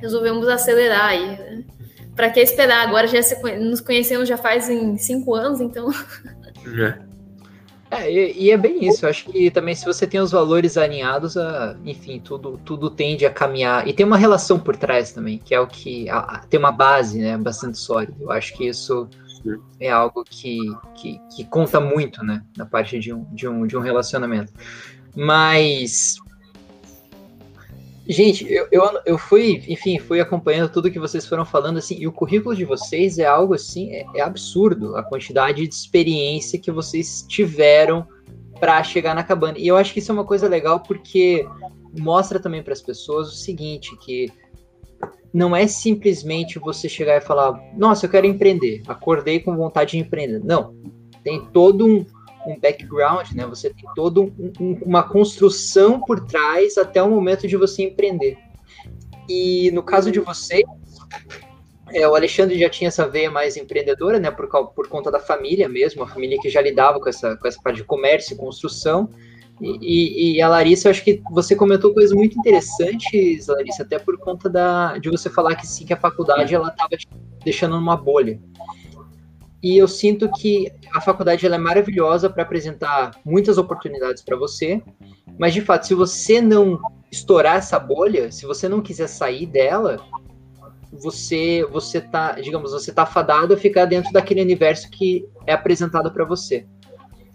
[0.00, 1.26] resolvemos acelerar aí.
[1.26, 1.64] Né?
[2.14, 2.86] Para que esperar?
[2.86, 5.88] Agora já se, nos conhecemos já faz em cinco anos, então.
[8.00, 9.04] É, e, e, é bem isso.
[9.04, 13.26] Eu acho que também se você tem os valores alinhados, a, enfim, tudo, tudo tende
[13.26, 13.86] a caminhar.
[13.86, 16.72] E tem uma relação por trás também, que é o que a, a, tem uma
[16.72, 18.14] base, né, bastante sólida.
[18.20, 19.08] Eu acho que isso
[19.78, 20.58] é algo que,
[20.94, 24.52] que, que, conta muito, né, na parte de um, de um, de um relacionamento.
[25.14, 26.16] Mas
[28.06, 32.06] Gente, eu, eu, eu fui, enfim, fui acompanhando tudo que vocês foram falando, assim, e
[32.06, 36.70] o currículo de vocês é algo, assim, é, é absurdo, a quantidade de experiência que
[36.70, 38.06] vocês tiveram
[38.60, 39.58] para chegar na cabana.
[39.58, 41.46] E eu acho que isso é uma coisa legal porque
[41.98, 44.30] mostra também para as pessoas o seguinte, que
[45.32, 49.98] não é simplesmente você chegar e falar, nossa, eu quero empreender, acordei com vontade de
[49.98, 50.40] empreender.
[50.44, 50.74] Não,
[51.22, 52.04] tem todo um,
[52.46, 53.46] um background, né?
[53.46, 58.36] Você tem toda um, um, uma construção por trás até o momento de você empreender.
[59.28, 60.64] E no caso de vocês,
[61.92, 64.30] é, o Alexandre já tinha essa veia mais empreendedora, né?
[64.30, 67.60] Por, por conta da família mesmo, a família que já lidava com essa, com essa
[67.62, 69.08] parte de comércio e construção.
[69.60, 74.50] E, e, a Larissa, acho que você comentou coisas muito interessantes, Larissa, até por conta
[74.50, 76.90] da, de você falar que sim, que a faculdade ela estava
[77.44, 78.40] deixando numa bolha.
[79.64, 84.82] E eu sinto que a faculdade ela é maravilhosa para apresentar muitas oportunidades para você,
[85.38, 86.78] mas de fato, se você não
[87.10, 89.96] estourar essa bolha, se você não quiser sair dela,
[90.92, 96.12] você você tá, digamos, você tá fadado a ficar dentro daquele universo que é apresentado
[96.12, 96.66] para você.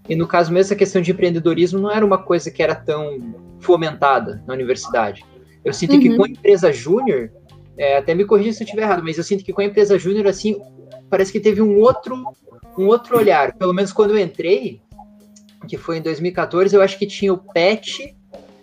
[0.08, 3.34] E no caso mesmo, essa questão de empreendedorismo não era uma coisa que era tão
[3.60, 5.26] fomentada na universidade.
[5.66, 6.00] Eu sinto uhum.
[6.00, 7.32] que com a empresa júnior,
[7.76, 9.98] é, até me corrija se eu estiver errado, mas eu sinto que com a empresa
[9.98, 10.62] júnior, assim,
[11.10, 12.16] parece que teve um outro,
[12.78, 13.54] um outro olhar.
[13.54, 14.82] Pelo menos quando eu entrei,
[15.68, 18.16] que foi em 2014, eu acho que tinha o Pet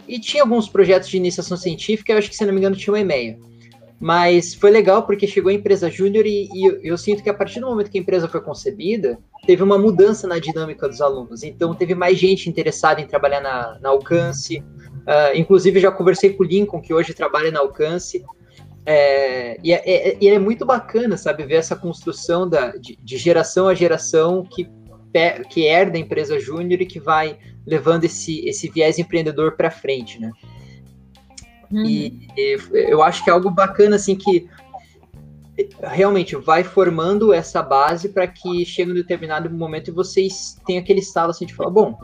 [0.08, 2.94] e tinha alguns projetos de iniciação científica, eu acho que, se não me engano, tinha
[2.94, 3.38] um e-mail.
[3.98, 7.34] Mas foi legal porque chegou a empresa júnior e, e eu, eu, sinto que a
[7.34, 11.42] partir do momento que a empresa foi concebida, teve uma mudança na dinâmica dos alunos.
[11.42, 14.58] Então teve mais gente interessada em trabalhar na, na Alcance.
[14.58, 18.22] Uh, inclusive já conversei com o Lincoln, que hoje trabalha na Alcance.
[18.88, 23.16] É, e, é, é, e, é, muito bacana, sabe, ver essa construção da, de, de
[23.18, 24.70] geração a geração que,
[25.50, 30.20] que herda a empresa júnior e que vai levando esse, esse viés empreendedor para frente,
[30.20, 30.30] né?
[31.72, 31.84] Uhum.
[31.84, 34.48] E, e, eu acho que é algo bacana, assim, que
[35.82, 41.00] realmente vai formando essa base para que chegue um determinado momento e vocês tenham aquele
[41.00, 41.98] estalo assim de falar, bom,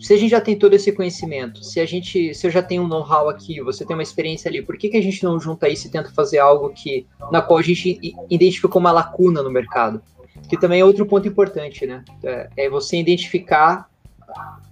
[0.00, 2.82] se a gente já tem todo esse conhecimento, se a gente, se eu já tenho
[2.82, 5.68] um know-how aqui, você tem uma experiência ali, por que, que a gente não junta
[5.68, 7.98] isso e tenta fazer algo que na qual a gente
[8.30, 10.00] identificou uma lacuna no mercado?
[10.48, 12.04] Que também é outro ponto importante, né?
[12.22, 13.88] É, é você identificar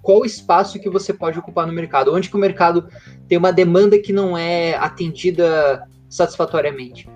[0.01, 2.89] qual espaço que você pode ocupar no mercado, onde que o mercado
[3.27, 7.09] tem uma demanda que não é atendida satisfatoriamente.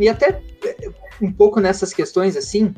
[0.00, 2.74] E até eh, um pouco nessas questões assim,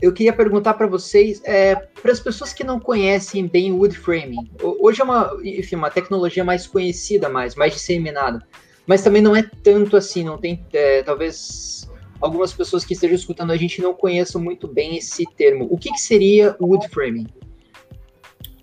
[0.00, 3.96] eu queria perguntar para vocês, é, para as pessoas que não conhecem bem o wood
[3.96, 8.44] framing, hoje é uma, enfim, uma tecnologia mais conhecida, mais, mais disseminada
[8.88, 11.86] mas também não é tanto assim, não tem, é, talvez
[12.22, 15.68] algumas pessoas que estejam escutando a gente não conheçam muito bem esse termo.
[15.70, 17.26] O que, que seria wood framing?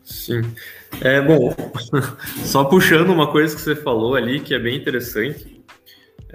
[0.04, 0.42] Sim.
[1.00, 1.56] É, bom,
[2.44, 5.55] só puxando uma coisa que você falou ali, que é bem interessante,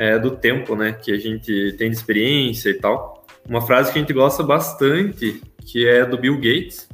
[0.00, 3.22] é do tempo, né, que a gente tem de experiência e tal.
[3.46, 6.88] Uma frase que a gente gosta bastante, que é do Bill Gates,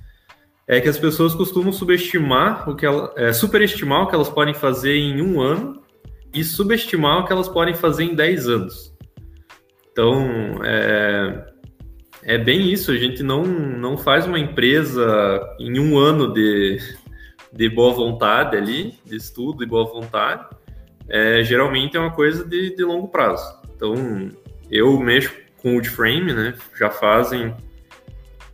[0.66, 4.54] é que as pessoas costumam subestimar o que ela, é, superestimar o que elas podem
[4.54, 5.80] fazer em um ano
[6.34, 8.92] e subestimar o que elas podem fazer em 10 anos.
[9.92, 11.46] Então, é,
[12.24, 16.78] é bem isso, a gente não, não faz uma empresa em um ano de,
[17.52, 20.55] de boa vontade ali, de estudo e boa vontade,
[21.08, 23.44] é, geralmente é uma coisa de, de longo prazo.
[23.74, 24.30] Então,
[24.70, 27.54] eu mexo com o Woodframe, né, já fazem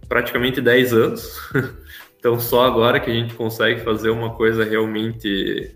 [0.08, 1.50] praticamente 10 anos,
[2.18, 5.74] então só agora que a gente consegue fazer uma coisa realmente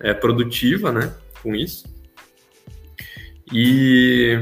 [0.00, 1.92] é, produtiva, né, com isso.
[3.52, 4.38] E.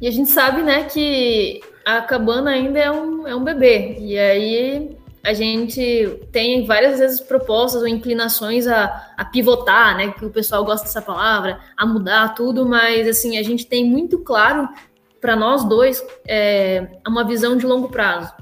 [0.00, 3.96] E a gente sabe, né, que a cabana ainda é um, é um bebê.
[4.00, 10.12] E aí a gente tem várias vezes propostas ou inclinações a, a pivotar, né?
[10.12, 14.18] Que o pessoal gosta dessa palavra, a mudar tudo, mas assim, a gente tem muito
[14.18, 14.68] claro
[15.20, 18.32] para nós dois é, uma visão de longo prazo.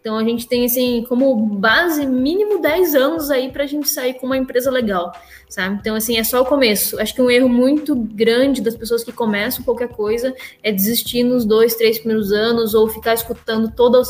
[0.00, 4.14] Então a gente tem assim como base mínimo 10 anos aí para a gente sair
[4.14, 5.12] com uma empresa legal,
[5.48, 5.76] sabe?
[5.80, 7.00] Então assim é só o começo.
[7.00, 11.44] Acho que um erro muito grande das pessoas que começam qualquer coisa é desistir nos
[11.44, 14.08] dois, três primeiros anos ou ficar escutando todas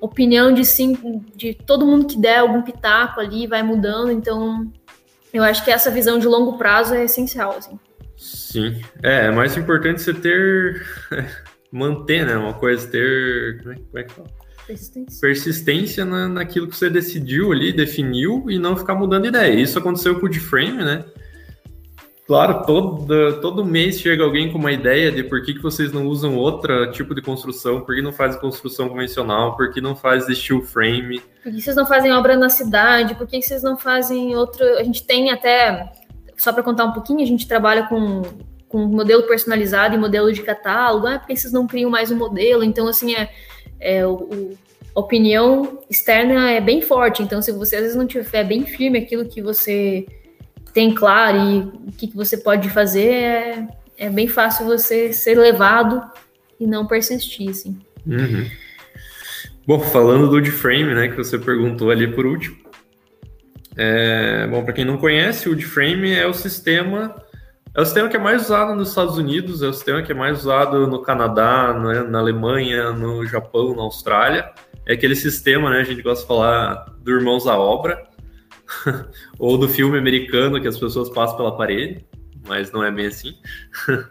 [0.00, 4.10] opinião de sim, de todo mundo que der algum pitaco ali vai mudando.
[4.10, 4.70] Então
[5.32, 7.78] eu acho que essa visão de longo prazo é essencial, assim.
[8.16, 10.82] Sim, é, é mais importante você ter
[11.70, 14.28] manter, né, uma coisa ter como é, como é que fala?
[14.66, 15.20] Persistência.
[15.20, 19.54] Persistência na, naquilo que você decidiu ali, definiu e não ficar mudando ideia.
[19.54, 21.04] Isso aconteceu com o D-Frame, né?
[22.26, 26.06] Claro, todo, todo mês chega alguém com uma ideia de por que, que vocês não
[26.06, 30.24] usam outro tipo de construção, por que não fazem construção convencional, por que não faz
[30.26, 31.20] steel frame.
[31.42, 34.64] Por que vocês não fazem obra na cidade, por que vocês não fazem outro...
[34.76, 35.92] A gente tem até,
[36.36, 38.22] só para contar um pouquinho, a gente trabalha com,
[38.68, 42.16] com modelo personalizado e modelo de catálogo, ah, por que vocês não criam mais um
[42.16, 42.64] modelo?
[42.64, 43.30] Então, assim, é
[43.80, 44.58] é, o, o,
[44.94, 47.22] opinião externa é bem forte.
[47.22, 50.06] Então, se você às vezes não tiver bem firme aquilo que você
[50.76, 51.58] tem claro e
[51.88, 56.02] o que, que você pode fazer, é, é bem fácil você ser levado
[56.60, 57.78] e não persistir, assim.
[58.06, 58.46] Uhum.
[59.66, 62.58] Bom, falando do D-Frame, né, que você perguntou ali por último.
[63.74, 67.16] É, bom, para quem não conhece, o D-Frame é o sistema
[67.74, 70.14] é o sistema que é mais usado nos Estados Unidos, é o sistema que é
[70.14, 74.50] mais usado no Canadá, né, na Alemanha, no Japão, na Austrália.
[74.86, 75.80] É aquele sistema, né?
[75.80, 78.06] A gente gosta de falar do Irmãos à Obra,
[79.38, 82.04] ou do filme americano que as pessoas passam pela parede,
[82.46, 83.36] mas não é bem assim.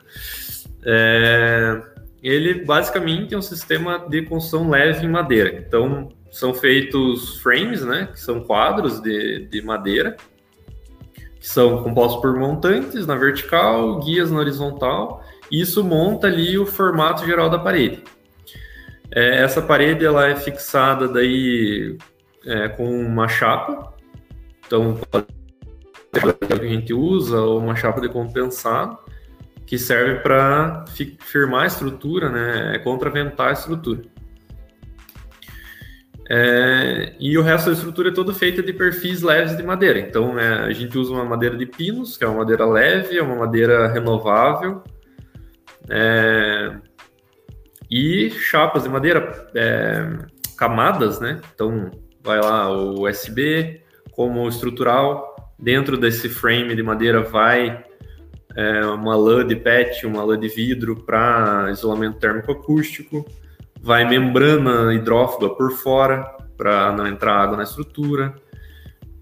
[0.85, 1.81] é,
[2.21, 5.63] ele basicamente é um sistema de construção leve em madeira.
[5.65, 8.09] Então, são feitos frames, né?
[8.11, 10.17] Que são quadros de, de madeira
[11.45, 16.65] que são compostos por montantes na vertical, guias na horizontal, e isso monta ali o
[16.65, 18.03] formato geral da parede.
[19.11, 21.99] É, essa parede ela é fixada daí
[22.47, 23.93] é, com uma chapa,
[24.65, 24.99] então
[26.13, 28.97] que a gente usa ou uma chapa de compensado,
[29.65, 30.85] que serve para
[31.19, 34.01] firmar a estrutura, né, é contraventar a estrutura.
[36.27, 39.99] É, e o resto da estrutura é toda feita de perfis leves de madeira.
[39.99, 43.21] Então, é, a gente usa uma madeira de pinos, que é uma madeira leve, é
[43.21, 44.83] uma madeira renovável,
[45.89, 46.77] é,
[47.89, 50.17] e chapas de madeira, é,
[50.57, 51.39] camadas, né?
[51.53, 51.91] Então,
[52.23, 53.84] vai lá o USB
[54.15, 55.35] como estrutural.
[55.57, 57.83] Dentro desse frame de madeira vai
[58.55, 63.25] é, uma lã de PET, uma lã de vidro para isolamento térmico acústico
[63.85, 66.23] vai membrana hidrófuga por fora
[66.57, 68.33] para não entrar água na estrutura.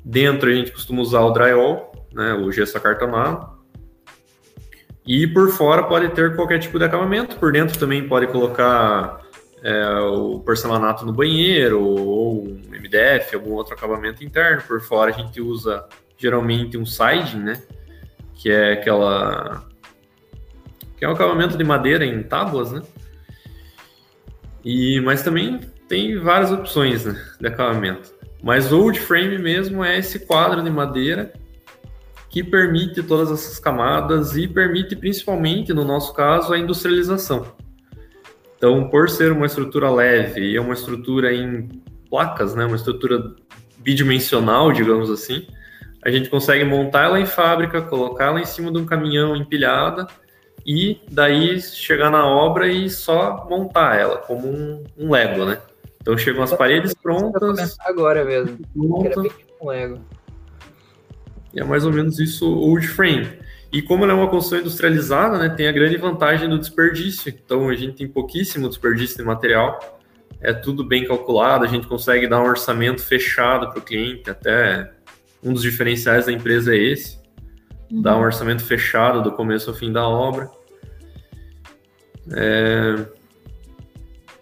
[0.06, 3.52] Dentro a gente costuma usar o drywall, né, o gesso acartonado.
[5.06, 7.36] E por fora pode ter qualquer tipo de acabamento.
[7.36, 9.20] Por dentro também pode colocar
[9.64, 14.62] é, o porcelanato no banheiro ou um MDF, algum outro acabamento interno.
[14.62, 17.64] Por fora a gente usa geralmente um siding, né?
[18.36, 19.66] Que é aquela
[20.98, 22.82] que é um acabamento de madeira em tábuas, né?
[24.64, 28.14] E, mas também tem várias opções né, de acabamento.
[28.42, 31.34] Mas o old frame mesmo é esse quadro de madeira
[32.30, 37.54] que permite todas essas camadas e permite principalmente, no nosso caso, a industrialização.
[38.64, 41.68] Então, por ser uma estrutura leve e é uma estrutura em
[42.10, 43.36] placas, né, uma estrutura
[43.80, 45.46] bidimensional, digamos assim,
[46.02, 50.08] a gente consegue montar ela em fábrica, colocar ela em cima de um caminhão empilhada
[50.66, 55.60] e daí chegar na obra e só montar ela como um, um Lego, né?
[56.02, 57.76] Então chegam as paredes prontas.
[57.82, 58.60] Agora mesmo.
[58.74, 59.30] Bem tipo
[59.62, 60.00] um Lego.
[61.54, 63.28] E é mais ou menos isso o wood frame.
[63.74, 67.34] E como ela é uma construção industrializada, né, tem a grande vantagem do desperdício.
[67.44, 70.00] Então a gente tem pouquíssimo desperdício de material.
[70.40, 74.30] É tudo bem calculado, a gente consegue dar um orçamento fechado para o cliente.
[74.30, 74.92] Até
[75.44, 77.24] um dos diferenciais da empresa é esse
[77.94, 78.02] uhum.
[78.02, 80.50] dar um orçamento fechado do começo ao fim da obra.
[82.32, 82.96] É...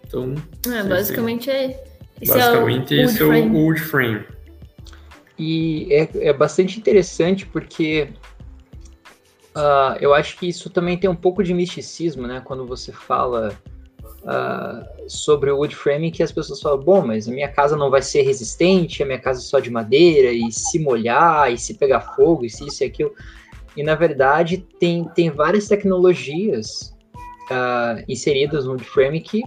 [0.06, 0.34] Então.
[0.70, 1.84] É, basicamente é.
[2.20, 4.24] Esse basicamente é esse é o wood frame.
[5.38, 8.10] E é, é bastante interessante porque
[9.56, 12.42] uh, eu acho que isso também tem um pouco de misticismo, né?
[12.44, 13.56] Quando você fala
[14.22, 17.90] uh, sobre o wood framing, que as pessoas falam, bom, mas a minha casa não
[17.90, 21.74] vai ser resistente, a minha casa é só de madeira, e se molhar, e se
[21.74, 23.12] pegar fogo, e se isso e aquilo.
[23.76, 26.94] E na verdade tem, tem várias tecnologias
[27.50, 29.42] uh, inseridas no frame que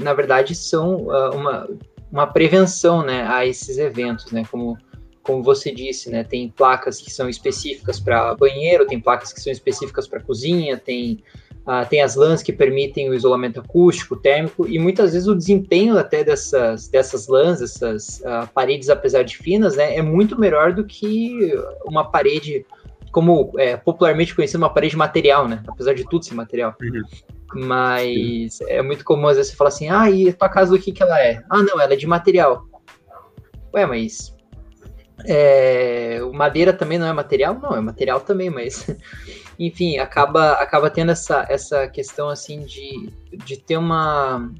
[0.00, 1.68] na verdade são uma,
[2.10, 4.44] uma prevenção né, a esses eventos, né?
[4.50, 4.76] Como,
[5.22, 6.24] como você disse, né?
[6.24, 11.22] Tem placas que são específicas para banheiro, tem placas que são específicas para cozinha, tem
[11.62, 15.96] Uh, tem as lãs que permitem o isolamento acústico, térmico, e muitas vezes o desempenho
[15.96, 20.84] até dessas, dessas lãs, essas uh, paredes, apesar de finas, né, é muito melhor do
[20.84, 21.54] que
[21.84, 22.66] uma parede
[23.12, 25.62] como é, popularmente conhecido, uma parede material, né?
[25.68, 26.74] Apesar de tudo ser material.
[26.82, 27.66] Uhum.
[27.66, 28.64] Mas Sim.
[28.66, 30.90] é muito comum às vezes você falar assim, ah, e a tua casa do que
[30.90, 31.42] que ela é?
[31.48, 32.64] Ah, não, ela é de material.
[33.74, 34.34] Ué, mas
[35.24, 37.58] é, madeira também não é material?
[37.60, 38.86] Não, é material também, mas
[39.58, 43.10] enfim, acaba, acaba tendo essa, essa questão assim de,
[43.44, 44.50] de ter uma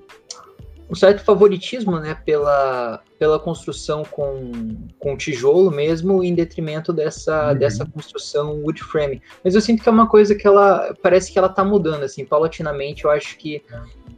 [0.93, 7.59] um certo favoritismo né, pela, pela construção com, com tijolo mesmo, em detrimento dessa, uhum.
[7.59, 9.23] dessa construção wood frame.
[9.43, 12.27] Mas eu sinto que é uma coisa que ela parece que ela está mudando, assim,
[12.27, 13.07] paulatinamente.
[13.07, 13.63] Eu acho que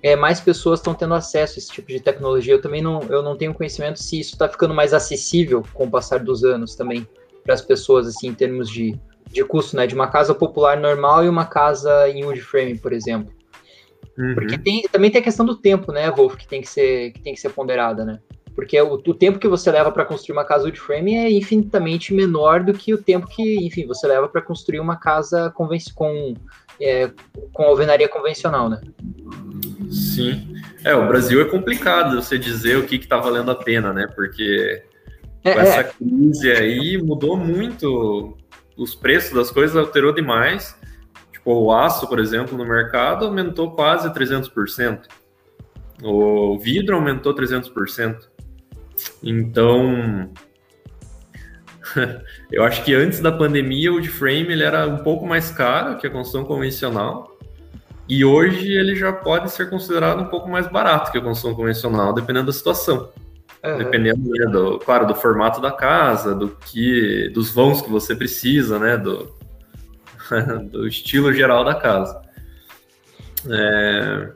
[0.03, 2.55] é, mais pessoas estão tendo acesso a esse tipo de tecnologia.
[2.55, 5.91] Eu também não, eu não tenho conhecimento se isso está ficando mais acessível com o
[5.91, 7.07] passar dos anos também
[7.45, 8.99] para as pessoas, assim, em termos de,
[9.31, 9.87] de custo, né?
[9.87, 13.33] De uma casa popular normal e uma casa em wood frame, por exemplo.
[14.17, 14.35] Uhum.
[14.35, 17.21] Porque tem, também tem a questão do tempo, né, Wolf, que tem que ser, que
[17.21, 18.21] tem que ser ponderada, né?
[18.55, 22.15] Porque o, o tempo que você leva para construir uma casa wood frame é infinitamente
[22.15, 25.69] menor do que o tempo que, enfim, você leva para construir uma casa com,
[26.81, 27.11] é,
[27.53, 28.81] com alvenaria convencional, né?
[29.91, 30.55] Sim.
[30.85, 34.07] É, o Brasil é complicado você dizer o que está valendo a pena, né?
[34.15, 34.83] Porque
[35.43, 35.85] é, com essa é.
[35.85, 38.37] crise aí mudou muito
[38.77, 40.77] os preços das coisas, alterou demais.
[41.45, 45.03] O aço, por exemplo, no mercado aumentou quase 300%.
[46.03, 48.17] O vidro aumentou 300%.
[49.23, 50.31] Então,
[52.51, 55.97] eu acho que antes da pandemia o de frame ele era um pouco mais caro
[55.99, 57.37] que a construção convencional.
[58.09, 62.13] E hoje ele já pode ser considerado um pouco mais barato que a construção convencional,
[62.13, 63.11] dependendo da situação.
[63.65, 63.79] Uhum.
[63.79, 68.79] Dependendo, né, do, claro, do formato da casa, do que, dos vãos que você precisa,
[68.79, 69.35] né, do,
[70.71, 72.21] do estilo geral da casa.
[73.49, 74.33] É...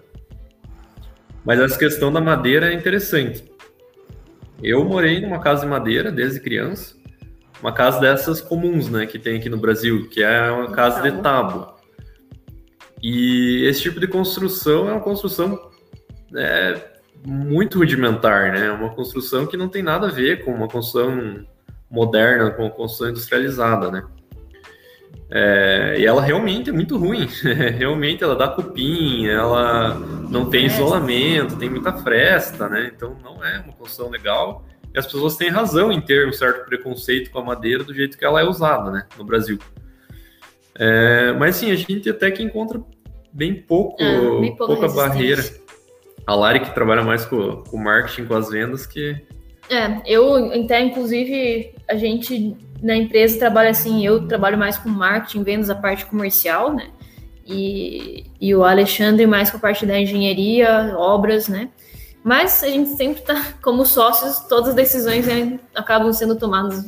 [1.44, 3.50] Mas essa questão da madeira é interessante.
[4.62, 6.96] Eu morei numa casa de madeira desde criança,
[7.62, 11.22] uma casa dessas comuns, né, que tem aqui no Brasil, que é uma casa de
[11.22, 11.76] tábua.
[13.02, 15.70] E esse tipo de construção é uma construção
[16.34, 18.66] é, muito rudimentar, né?
[18.66, 21.44] É uma construção que não tem nada a ver com uma construção
[21.90, 24.04] moderna, com uma construção industrializada, né?
[25.30, 27.28] É, e ela realmente é muito ruim.
[27.76, 29.94] realmente ela dá cupim, ela
[30.30, 32.90] não tem isolamento, tem muita fresta, né?
[32.94, 34.64] Então não é uma construção legal.
[34.94, 38.16] E as pessoas têm razão em ter um certo preconceito com a madeira do jeito
[38.16, 39.06] que ela é usada, né?
[39.16, 39.58] No Brasil.
[40.74, 42.80] É, mas sim, a gente até que encontra
[43.32, 45.42] bem pouco, ah, bem pouca barreira.
[46.26, 49.26] A Lari que trabalha mais com o marketing, com as vendas, que
[49.70, 55.42] é, eu até inclusive a gente na empresa trabalha assim, eu trabalho mais com marketing,
[55.42, 56.90] vendas a parte comercial, né?
[57.46, 61.70] E, e o Alexandre mais com a parte da engenharia, obras, né?
[62.22, 66.84] Mas a gente sempre tá, como sócios, todas as decisões né, acabam sendo tomadas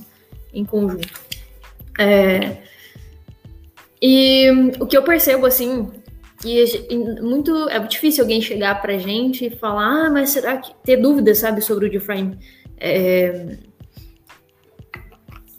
[0.53, 1.09] em conjunto.
[1.99, 2.59] É,
[4.01, 5.91] e o que eu percebo, assim,
[6.41, 6.65] que
[7.21, 11.39] muito é difícil alguém chegar pra gente e falar, ah, mas será que ter dúvidas,
[11.39, 12.39] sabe, sobre o D-Frame?
[12.81, 13.59] É,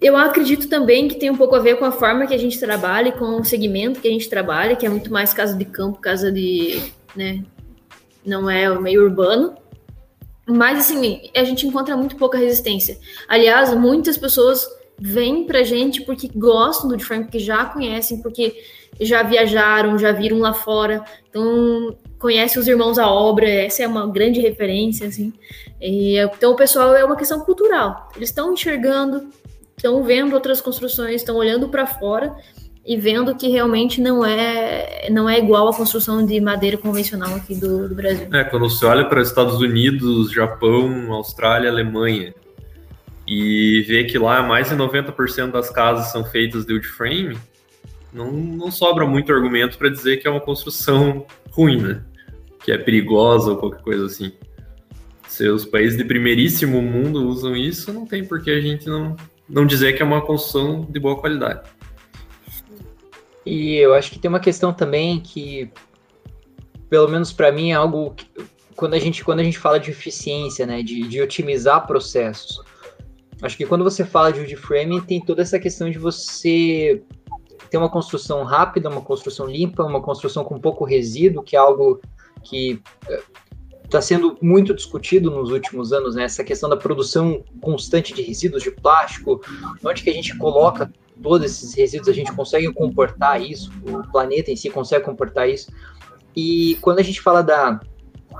[0.01, 2.59] eu acredito também que tem um pouco a ver com a forma que a gente
[2.59, 5.99] trabalha, com o segmento que a gente trabalha, que é muito mais casa de campo,
[5.99, 6.81] casa de,
[7.15, 7.43] né,
[8.25, 9.55] não é o meio urbano.
[10.47, 12.97] Mas assim, a gente encontra muito pouca resistência.
[13.27, 14.67] Aliás, muitas pessoas
[14.99, 18.55] vêm pra gente porque gostam do Frank, porque já conhecem, porque
[18.99, 21.05] já viajaram, já viram lá fora.
[21.29, 25.33] Então, conhece os irmãos à obra, essa é uma grande referência, assim.
[25.81, 28.09] E, então, o pessoal é uma questão cultural.
[28.15, 29.29] Eles estão enxergando,
[29.75, 32.33] estão vendo outras construções, estão olhando para fora
[32.85, 37.55] e vendo que realmente não é não é igual à construção de madeira convencional aqui
[37.55, 38.27] do, do Brasil.
[38.33, 42.33] É, quando você olha para Estados Unidos, Japão, Austrália, Alemanha
[43.27, 47.37] e vê que lá mais de 90% das casas são feitas de wood frame,
[48.11, 52.03] não, não sobra muito argumento para dizer que é uma construção ruim, né?
[52.63, 54.31] Que é perigosa ou qualquer coisa assim.
[55.27, 59.15] Se os países de primeiríssimo mundo usam isso, não tem por que a gente não,
[59.47, 61.61] não dizer que é uma construção de boa qualidade.
[63.45, 65.71] E eu acho que tem uma questão também que,
[66.89, 68.27] pelo menos para mim, é algo que,
[68.75, 72.61] quando a gente quando a gente fala de eficiência, né, de, de otimizar processos.
[73.41, 77.01] Acho que quando você fala de framing, tem toda essa questão de você
[77.69, 82.01] ter uma construção rápida, uma construção limpa, uma construção com pouco resíduo, que é algo
[82.43, 82.81] que
[83.83, 86.23] está eh, sendo muito discutido nos últimos anos, né?
[86.23, 89.41] Essa questão da produção constante de resíduos de plástico,
[89.83, 94.51] onde que a gente coloca todos esses resíduos, a gente consegue comportar isso, o planeta
[94.51, 95.71] em si consegue comportar isso.
[96.35, 97.79] E quando a gente fala da,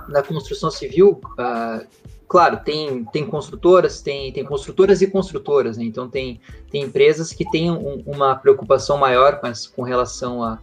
[0.09, 1.85] da construção civil, uh,
[2.27, 5.83] claro, tem, tem construtoras, tem, tem construtoras e construtoras, né?
[5.83, 6.39] então tem,
[6.71, 10.57] tem empresas que têm um, uma preocupação maior com, com relação a,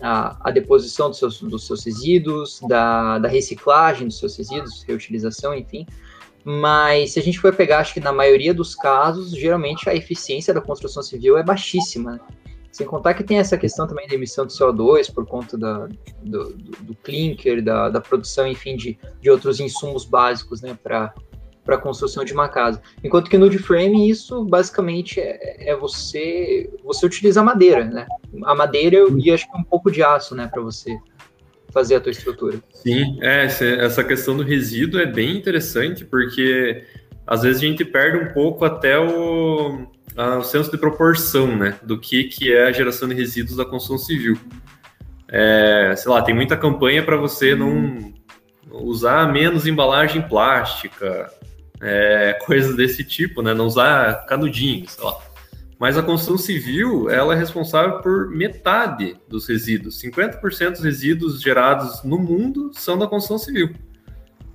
[0.00, 5.54] a, a, deposição dos seus, dos seus resíduos, da, da reciclagem dos seus resíduos, reutilização,
[5.54, 5.86] enfim.
[6.44, 10.54] Mas se a gente for pegar, acho que na maioria dos casos, geralmente a eficiência
[10.54, 12.12] da construção civil é baixíssima.
[12.12, 12.20] Né?
[12.72, 15.88] Sem contar que tem essa questão também da emissão de CO2 por conta da,
[16.22, 21.12] do, do, do clinker, da, da, produção, enfim, de, de outros insumos básicos né, para
[21.66, 22.80] a construção de uma casa.
[23.02, 28.06] Enquanto que no frame isso basicamente é, é, você você utilizar madeira, né?
[28.44, 30.98] A madeira e acho que um pouco de aço, né, para você
[31.72, 32.58] fazer a tua estrutura.
[32.72, 36.84] Sim, é, essa questão do resíduo é bem interessante porque
[37.26, 39.86] às vezes a gente perde um pouco até o
[40.16, 43.96] o senso de proporção, né, do que, que é a geração de resíduos da construção
[43.96, 44.36] civil.
[45.28, 48.12] É, sei lá, tem muita campanha para você não
[48.70, 51.32] usar menos embalagem plástica,
[51.80, 55.16] é, coisas desse tipo, né, não usar canudinho, sei lá.
[55.78, 59.98] Mas a construção civil, ela é responsável por metade dos resíduos.
[60.02, 63.74] 50% dos resíduos gerados no mundo são da construção civil.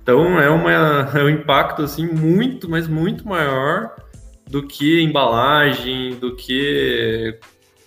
[0.00, 3.96] Então é, uma, é um impacto assim muito, mas muito maior
[4.48, 7.36] do que embalagem, do que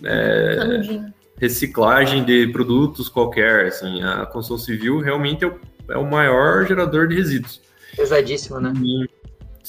[0.04, 3.68] é, reciclagem de produtos qualquer.
[3.68, 7.62] Assim, a construção civil realmente é o, é o maior gerador de resíduos.
[7.96, 8.70] Pesadíssimo, né?
[8.84, 9.08] E,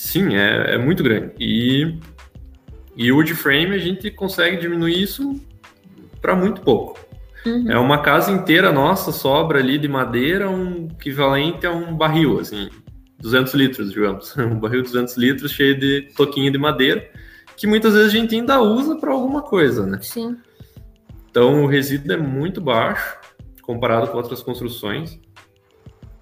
[0.02, 1.34] sim, é, é muito grande.
[1.40, 1.96] E,
[2.98, 5.40] e o wood frame a gente consegue diminuir isso
[6.20, 7.00] para muito pouco.
[7.46, 7.72] Uhum.
[7.72, 12.70] É uma casa inteira nossa sobra ali de madeira, um equivalente a um barril, assim.
[13.20, 14.36] 200 litros, digamos.
[14.38, 17.08] Um barril de 200 litros cheio de toquinho de madeira,
[17.56, 20.00] que muitas vezes a gente ainda usa para alguma coisa, né?
[20.02, 20.36] Sim.
[21.30, 23.18] Então o resíduo é muito baixo
[23.62, 25.20] comparado com outras construções.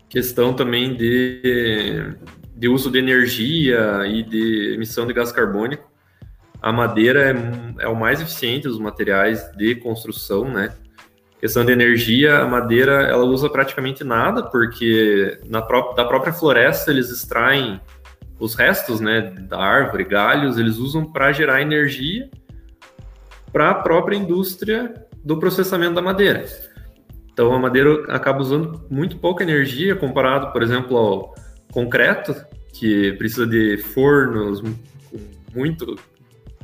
[0.10, 2.14] Questão também de,
[2.60, 5.90] de uso de energia e de emissão de gás carbônico.
[6.62, 10.76] A madeira é, é o mais eficiente dos materiais de construção, né?
[11.40, 16.92] Questão de energia, a madeira ela usa praticamente nada, porque na pró da própria floresta
[16.92, 17.80] eles extraem
[18.38, 22.30] os restos né, da árvore, galhos, eles usam para gerar energia
[23.54, 24.94] para a própria indústria
[25.24, 26.46] do processamento da madeira.
[27.32, 31.34] Então a madeira acaba usando muito pouca energia comparado, por exemplo, ao
[31.72, 32.36] concreto,
[32.74, 34.64] que precisa de fornos
[35.54, 35.96] muito,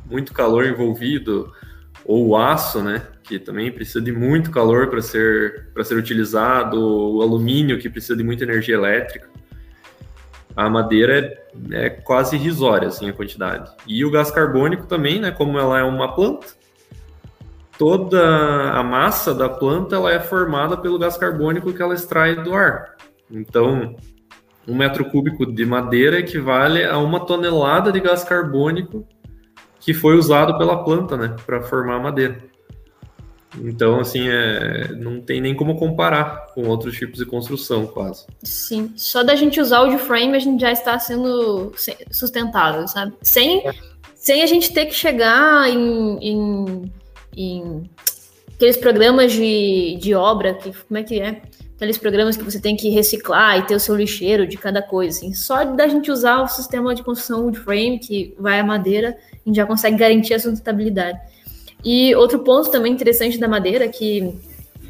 [0.04, 1.52] muito calor envolvido,
[2.04, 7.78] ou aço, né, que também precisa de muito calor para ser, ser utilizado, o alumínio,
[7.78, 9.28] que precisa de muita energia elétrica.
[10.56, 11.18] A madeira
[11.70, 13.70] é, é quase irrisória, assim, a quantidade.
[13.86, 16.46] E o gás carbônico também, né, como ela é uma planta,
[17.76, 22.54] toda a massa da planta ela é formada pelo gás carbônico que ela extrai do
[22.54, 22.96] ar.
[23.30, 23.96] Então,
[24.66, 29.06] um metro cúbico de madeira equivale a uma tonelada de gás carbônico
[29.78, 32.38] que foi usado pela planta, né, para formar a madeira.
[33.62, 38.26] Então, assim, é, não tem nem como comparar com outros tipos de construção, quase.
[38.42, 41.72] Sim, só da gente usar o de frame a gente já está sendo
[42.10, 43.14] sustentável, sabe?
[43.22, 43.72] Sem, é.
[44.14, 46.92] sem a gente ter que chegar em, em,
[47.36, 47.90] em
[48.54, 51.40] aqueles programas de, de obra, que como é que é?
[51.76, 55.18] Aqueles programas que você tem que reciclar e ter o seu lixeiro de cada coisa.
[55.18, 55.34] Assim.
[55.34, 59.48] Só da gente usar o sistema de construção wood frame, que vai a madeira, a
[59.48, 61.18] gente já consegue garantir a sustentabilidade.
[61.84, 64.34] E outro ponto também interessante da madeira, que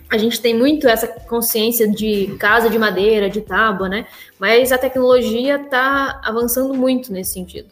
[0.08, 4.06] a gente tem muito essa consciência de casa de madeira, de tábua, né?
[4.38, 7.68] Mas a tecnologia está avançando muito nesse sentido.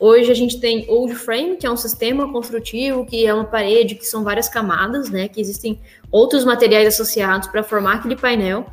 [0.00, 3.94] Hoje a gente tem old frame, que é um sistema construtivo, que é uma parede,
[3.94, 5.28] que são várias camadas, né?
[5.28, 5.78] Que existem
[6.10, 8.64] outros materiais associados para formar aquele painel.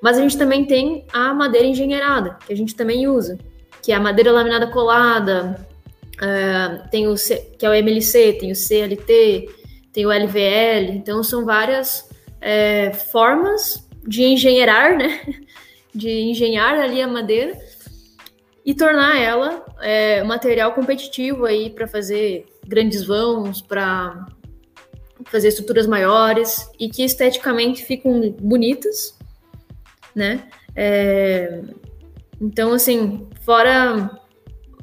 [0.00, 3.36] Mas a gente também tem a madeira engenheirada, que a gente também usa,
[3.82, 5.66] que é a madeira laminada colada,
[6.18, 9.48] Uh, tem o C, que é o MLC, tem o CLT,
[9.92, 12.08] tem o LVL, então são várias
[12.40, 15.20] é, formas de engenheirar, né?
[15.94, 17.58] De engenhar ali a madeira
[18.68, 24.26] e tornar ela é, material competitivo aí para fazer grandes vãos, para
[25.24, 29.18] fazer estruturas maiores e que esteticamente ficam bonitas,
[30.14, 30.50] né?
[30.76, 31.62] É,
[32.38, 34.10] então, assim, fora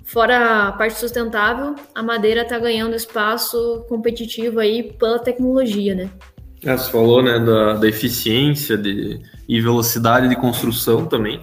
[0.07, 6.11] Fora a parte sustentável, a madeira está ganhando espaço competitivo aí pela tecnologia, né?
[6.63, 11.41] É, você falou né, da, da eficiência de, e velocidade de construção também.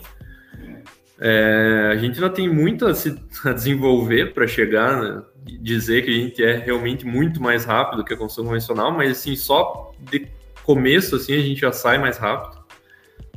[1.25, 3.17] É, a gente ainda tem muito a se
[3.47, 5.23] a desenvolver para chegar, né,
[5.61, 9.37] dizer que a gente é realmente muito mais rápido que a construção convencional, mas assim,
[9.37, 10.27] só de
[10.65, 12.63] começo assim a gente já sai mais rápido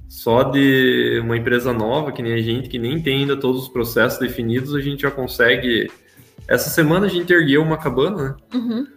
[0.07, 3.69] só de uma empresa nova, que nem a gente, que nem tem ainda todos os
[3.69, 5.91] processos definidos, a gente já consegue.
[6.47, 8.35] Essa semana a gente ergueu uma cabana, né?
[8.53, 8.87] Uhum.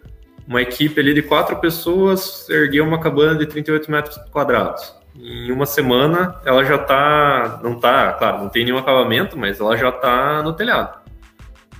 [0.47, 4.95] Uma equipe ali de quatro pessoas ergueu uma cabana de 38 metros quadrados.
[5.21, 7.59] Em uma semana ela já tá.
[7.61, 10.99] Não tá, claro, não tem nenhum acabamento, mas ela já tá no telhado.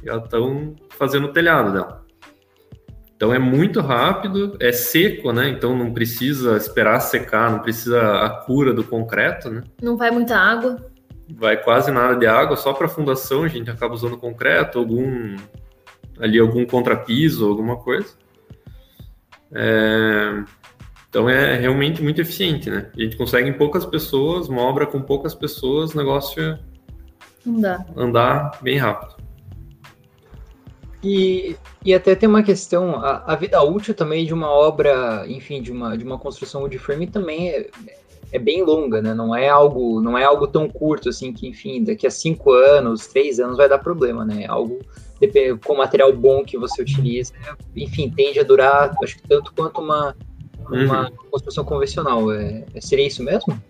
[0.04, 2.06] Já estão fazendo o telhado dela.
[3.16, 5.50] Então é muito rápido, é seco, né?
[5.50, 9.64] Então não precisa esperar secar, não precisa a cura do concreto, né?
[9.82, 10.78] Não vai muita água.
[11.38, 15.36] Vai quase nada de água, só para fundação a gente acaba usando concreto, algum
[16.20, 18.14] ali algum contrapiso, alguma coisa.
[19.54, 20.44] É...
[21.10, 22.92] Então é realmente muito eficiente, né?
[22.96, 26.60] A gente consegue em poucas pessoas, uma obra com poucas pessoas, negócio
[27.46, 29.16] andar, andar bem rápido.
[31.04, 35.62] E, e até tem uma questão, a, a, vida útil também de uma obra, enfim,
[35.62, 37.70] de uma, de uma construção wood frame também é,
[38.32, 39.14] é bem longa, né?
[39.14, 43.08] Não é algo, não é algo tão curto assim que, enfim, daqui a cinco anos,
[43.08, 44.44] três anos vai dar problema, né?
[44.44, 44.80] É algo
[45.66, 47.34] com material bom que você utiliza,
[47.76, 50.16] enfim, tende a durar, acho que tanto quanto uma,
[50.70, 51.16] uma uhum.
[51.32, 52.32] construção convencional.
[52.32, 53.62] É, seria isso mesmo?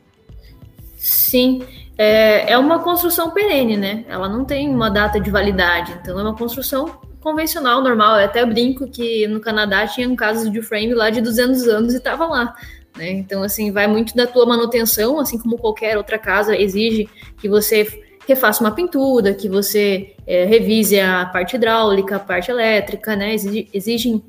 [0.98, 1.64] Sim,
[1.98, 4.06] é, é uma construção perene, né?
[4.08, 8.20] Ela não tem uma data de validade, então é uma construção convencional, normal.
[8.20, 11.94] Eu até brinco que no Canadá tinha um caso de frame lá de 200 anos
[11.94, 12.56] e estava lá.
[12.98, 13.12] Né?
[13.12, 17.88] Então, assim, vai muito da tua manutenção, assim como qualquer outra casa exige que você
[18.28, 23.34] refaça uma pintura, que você é, revise a parte hidráulica, a parte elétrica, né?
[23.74, 24.24] Exigem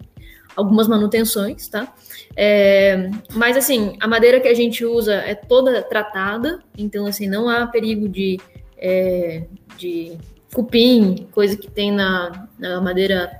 [0.57, 1.93] algumas manutenções, tá?
[2.37, 7.49] É, mas assim, a madeira que a gente usa é toda tratada, então assim, não
[7.49, 8.39] há perigo de,
[8.79, 9.45] é,
[9.77, 10.17] de
[10.55, 13.31] cupim, coisa que tem na, na madeira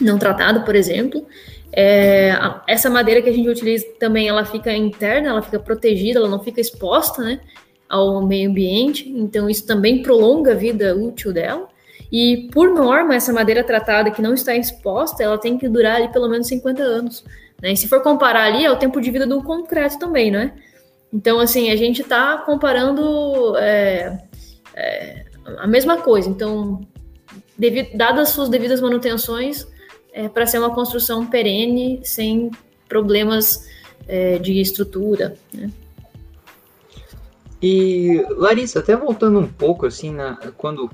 [0.00, 1.26] não tratada, por exemplo.
[1.72, 2.32] É,
[2.66, 6.40] essa madeira que a gente utiliza também, ela fica interna, ela fica protegida, ela não
[6.40, 7.40] fica exposta, né,
[7.88, 9.08] ao meio ambiente.
[9.08, 11.68] Então isso também prolonga a vida útil dela.
[12.12, 16.12] E por norma, essa madeira tratada que não está exposta, ela tem que durar ali
[16.12, 17.24] pelo menos 50 anos
[17.60, 17.72] Né?
[17.72, 20.52] E se for comparar ali, é o tempo de vida do concreto também, né?
[21.10, 24.18] Então, assim, a gente está comparando é,
[24.74, 25.24] é,
[25.58, 26.28] a mesma coisa.
[26.28, 26.80] Então,
[27.56, 29.66] devido, dadas suas devidas manutenções,
[30.12, 32.50] é, para ser uma construção perene, sem
[32.88, 33.66] problemas
[34.06, 35.34] é, de estrutura.
[35.52, 35.70] Né?
[37.62, 40.90] E, Larissa, até voltando um pouco, assim, na, quando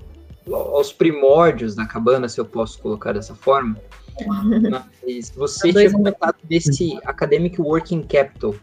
[0.53, 3.77] aos primórdios da cabana, se eu posso colocar dessa forma,
[5.03, 8.55] mas você tinha comentado desse Academic Working Capital.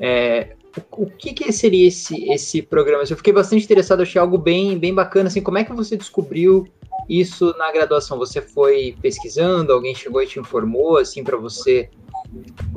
[0.00, 0.54] É,
[0.90, 3.04] o, que, que, seria esse, esse programa?
[3.08, 5.28] Eu fiquei bastante interessado, achei algo bem, bem bacana.
[5.28, 6.66] Assim, como é que você descobriu
[7.08, 8.18] isso na graduação?
[8.18, 9.72] Você foi pesquisando?
[9.72, 11.90] Alguém chegou e te informou, assim, para você,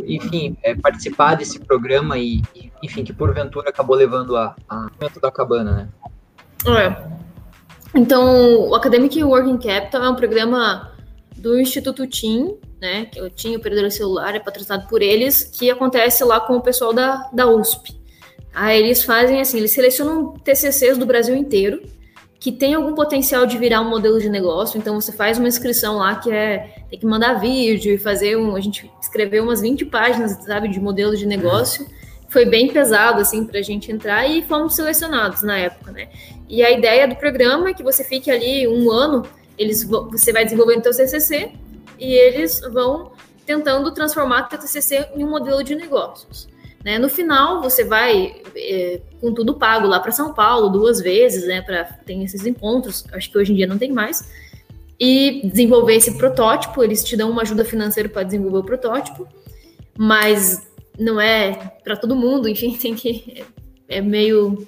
[0.03, 2.41] enfim, é, participar desse programa e,
[2.83, 4.89] enfim, que porventura acabou levando a, a
[5.21, 5.89] da cabana, né?
[6.67, 7.24] É.
[7.95, 10.91] Então, o Academic Working Capital é um programa
[11.37, 15.71] do Instituto TIM, né, que é o TIM Operadora Celular, é patrocinado por eles, que
[15.71, 17.97] acontece lá com o pessoal da, da USP.
[18.53, 21.83] Aí eles fazem assim, eles selecionam TCCs do Brasil inteiro,
[22.37, 25.95] que tem algum potencial de virar um modelo de negócio, então você faz uma inscrição
[25.95, 29.85] lá que é, tem que mandar vídeo e fazer um, a gente escreveu umas 20
[29.85, 31.87] páginas, sabe, de modelo de negócio,
[32.28, 36.09] foi bem pesado, assim, para a gente entrar e fomos selecionados na época, né?
[36.49, 39.23] E a ideia do programa é que você fique ali um ano,
[39.57, 41.51] eles você vai desenvolvendo seu CCC
[41.99, 43.11] e eles vão
[43.45, 46.47] tentando transformar o TCC em um modelo de negócios.
[46.84, 46.99] Né?
[46.99, 51.61] No final, você vai é, com tudo pago lá para São Paulo duas vezes, né?
[51.61, 53.05] Para tem esses encontros.
[53.11, 54.30] Acho que hoje em dia não tem mais.
[54.99, 56.84] E desenvolver esse protótipo.
[56.84, 59.28] Eles te dão uma ajuda financeira para desenvolver o protótipo,
[59.97, 60.67] mas
[60.99, 62.47] não é para todo mundo.
[62.47, 63.43] Enfim, tem que
[63.87, 64.67] é meio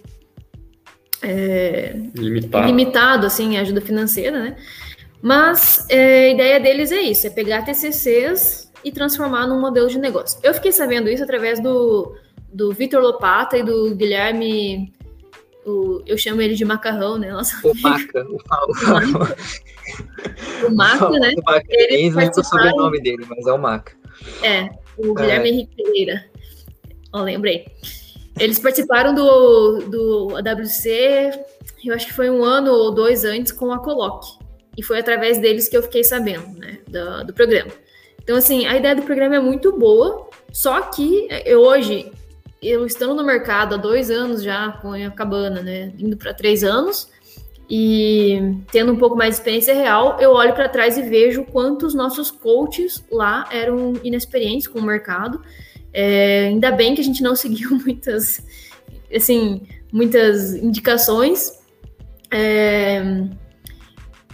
[1.21, 2.67] é, limitado.
[2.67, 4.55] limitado assim a ajuda financeira, né?
[5.21, 9.97] Mas é, a ideia deles é isso, é pegar TCCs e transformar num modelo de
[9.97, 10.39] negócio.
[10.43, 12.15] Eu fiquei sabendo isso através do,
[12.53, 14.93] do Vitor Lopata e do Guilherme,
[15.65, 17.32] o, eu chamo ele de Macarrão, né?
[17.32, 18.38] Nossa, o Maca, o, o,
[20.67, 21.34] o Maca, né?
[21.36, 21.65] O Maca.
[21.69, 23.93] Eles não o sobrenome dele, mas é o Maca.
[24.43, 25.52] É, o Guilherme é.
[25.52, 26.26] Henrique Pereira.
[27.14, 27.66] Ó, lembrei.
[28.39, 31.32] Eles participaram do, do AWC,
[31.84, 34.30] eu acho que foi um ano ou dois antes, com a Coloque.
[34.78, 37.72] E foi através deles que eu fiquei sabendo, né, do, do programa.
[38.22, 42.12] Então, assim, a ideia do programa é muito boa, só que eu, hoje,
[42.62, 46.64] eu estando no mercado há dois anos já com a cabana, né, indo para três
[46.64, 47.10] anos,
[47.70, 51.93] e tendo um pouco mais de experiência real, eu olho para trás e vejo quantos
[51.93, 55.41] nossos coaches lá eram inexperientes com o mercado
[55.99, 58.39] é, ainda bem que a gente não seguiu muitas,
[59.13, 61.59] assim, muitas indicações.
[62.30, 63.01] É,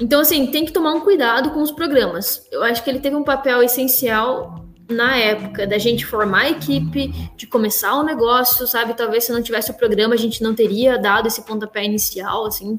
[0.01, 2.45] então, assim, tem que tomar um cuidado com os programas.
[2.51, 7.07] Eu acho que ele teve um papel essencial na época da gente formar a equipe,
[7.37, 8.93] de começar o negócio, sabe?
[8.93, 12.75] Talvez se não tivesse o programa, a gente não teria dado esse pontapé inicial, assim.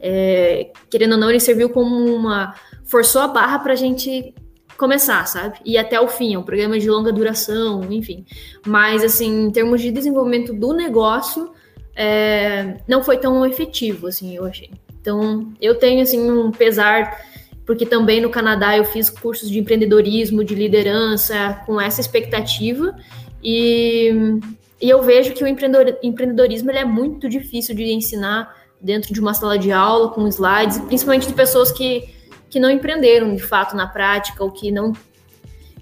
[0.00, 2.54] É, querendo ou não, ele serviu como uma.
[2.84, 4.34] forçou a barra para a gente
[4.78, 5.58] começar, sabe?
[5.64, 8.24] E até o fim, é um programa de longa duração, enfim.
[8.64, 11.50] Mas, assim, em termos de desenvolvimento do negócio,
[11.96, 14.70] é, não foi tão efetivo, assim, eu achei.
[15.00, 17.24] Então, eu tenho, assim, um pesar,
[17.66, 22.96] porque também no Canadá eu fiz cursos de empreendedorismo, de liderança, com essa expectativa,
[23.42, 24.38] e,
[24.80, 29.34] e eu vejo que o empreendedorismo ele é muito difícil de ensinar dentro de uma
[29.34, 32.16] sala de aula, com slides, principalmente de pessoas que
[32.50, 34.92] que não empreenderam de fato na prática, ou que não.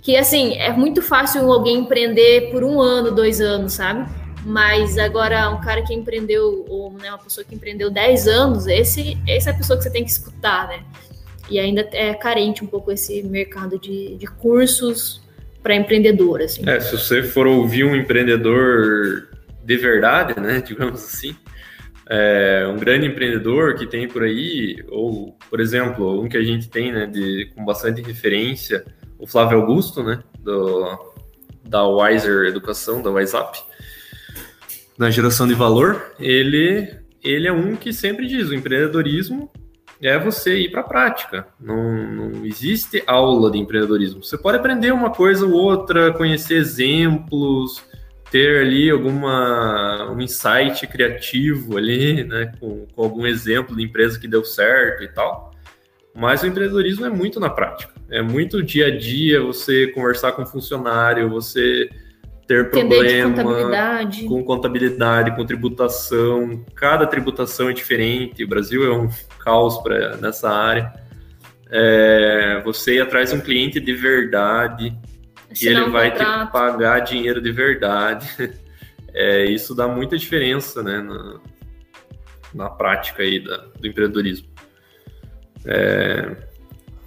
[0.03, 4.09] Que assim, é muito fácil alguém empreender por um ano, dois anos, sabe?
[4.45, 9.19] Mas agora, um cara que empreendeu, ou né, uma pessoa que empreendeu 10 anos, esse,
[9.27, 10.85] essa é a pessoa que você tem que escutar, né?
[11.51, 15.21] E ainda é carente um pouco esse mercado de, de cursos
[15.63, 16.69] para empreendedor, assim.
[16.69, 19.29] É, se você for ouvir um empreendedor
[19.65, 21.35] de verdade, né, digamos assim,
[22.09, 26.69] é, um grande empreendedor que tem por aí, ou, por exemplo, um que a gente
[26.69, 28.85] tem, né, de, com bastante referência,
[29.19, 31.15] o Flávio Augusto, né, do,
[31.65, 33.59] da Wiser Educação, da WhatsApp,
[34.99, 36.89] na geração de valor, ele,
[37.23, 39.51] ele é um que sempre diz, o empreendedorismo
[40.01, 41.47] é você ir para a prática.
[41.61, 44.23] Não, não existe aula de empreendedorismo.
[44.23, 47.83] Você pode aprender uma coisa ou outra, conhecer exemplos,
[48.37, 54.29] ter ali alguma um insight criativo ali, né, com, com, algum exemplo de empresa que
[54.29, 55.53] deu certo e tal.
[56.15, 57.95] Mas o empreendedorismo é muito na prática.
[58.11, 61.89] É muito dia a dia, você conversar com funcionário, você
[62.47, 64.25] ter problema contabilidade.
[64.25, 66.63] com contabilidade, com tributação.
[66.75, 68.45] Cada tributação é diferente.
[68.45, 69.09] O Brasil é um
[69.43, 70.93] caos pra, nessa área.
[71.71, 74.95] É, você ir atrás de um cliente de verdade,
[75.63, 78.27] e ele vai ter que pagar dinheiro de verdade.
[79.19, 81.41] É, isso dá muita diferença né, na,
[82.53, 84.47] na prática aí da, do empreendedorismo.
[85.65, 86.37] É...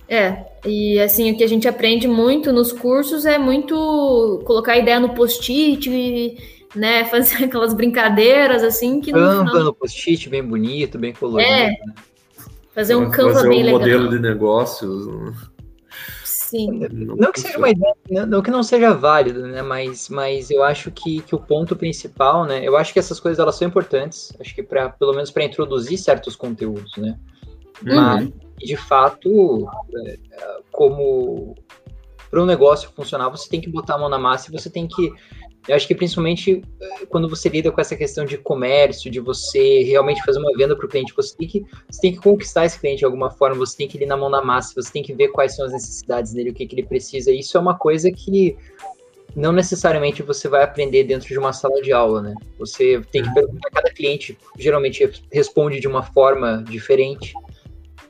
[0.08, 5.00] é, e assim, o que a gente aprende muito nos cursos é muito colocar ideia
[5.00, 6.36] no post-it,
[6.76, 9.64] né, fazer aquelas brincadeiras assim que no Canva final...
[9.66, 11.48] no post-it, bem bonito, bem colorido.
[11.48, 11.76] É, né?
[12.74, 13.80] fazer um Canva fazer bem um legal.
[13.80, 15.08] modelo de negócios.
[16.10, 16.22] Né?
[16.24, 16.88] Sim.
[16.92, 19.62] Não, não que seja uma ideia, não que não seja válido, né?
[19.62, 22.68] Mas, mas eu acho que, que o ponto principal, né?
[22.68, 24.34] Eu acho que essas coisas elas são importantes.
[24.40, 27.18] Acho que para pelo menos para introduzir certos conteúdos, né?
[27.86, 27.96] Uhum.
[27.96, 29.70] Mas de fato,
[30.06, 30.18] é,
[30.72, 31.56] como
[32.30, 34.88] para um negócio funcionar, você tem que botar a mão na massa e você tem
[34.88, 35.12] que
[35.70, 39.84] eu acho que principalmente eh, quando você lida com essa questão de comércio, de você
[39.84, 42.80] realmente fazer uma venda para o cliente, você tem, que, você tem que conquistar esse
[42.80, 45.14] cliente de alguma forma, você tem que ir na mão na massa, você tem que
[45.14, 47.32] ver quais são as necessidades dele, o que, que ele precisa.
[47.32, 48.58] Isso é uma coisa que
[49.36, 52.34] não necessariamente você vai aprender dentro de uma sala de aula, né?
[52.58, 57.32] Você tem que perguntar, cada cliente geralmente responde de uma forma diferente.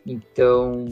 [0.05, 0.85] Então,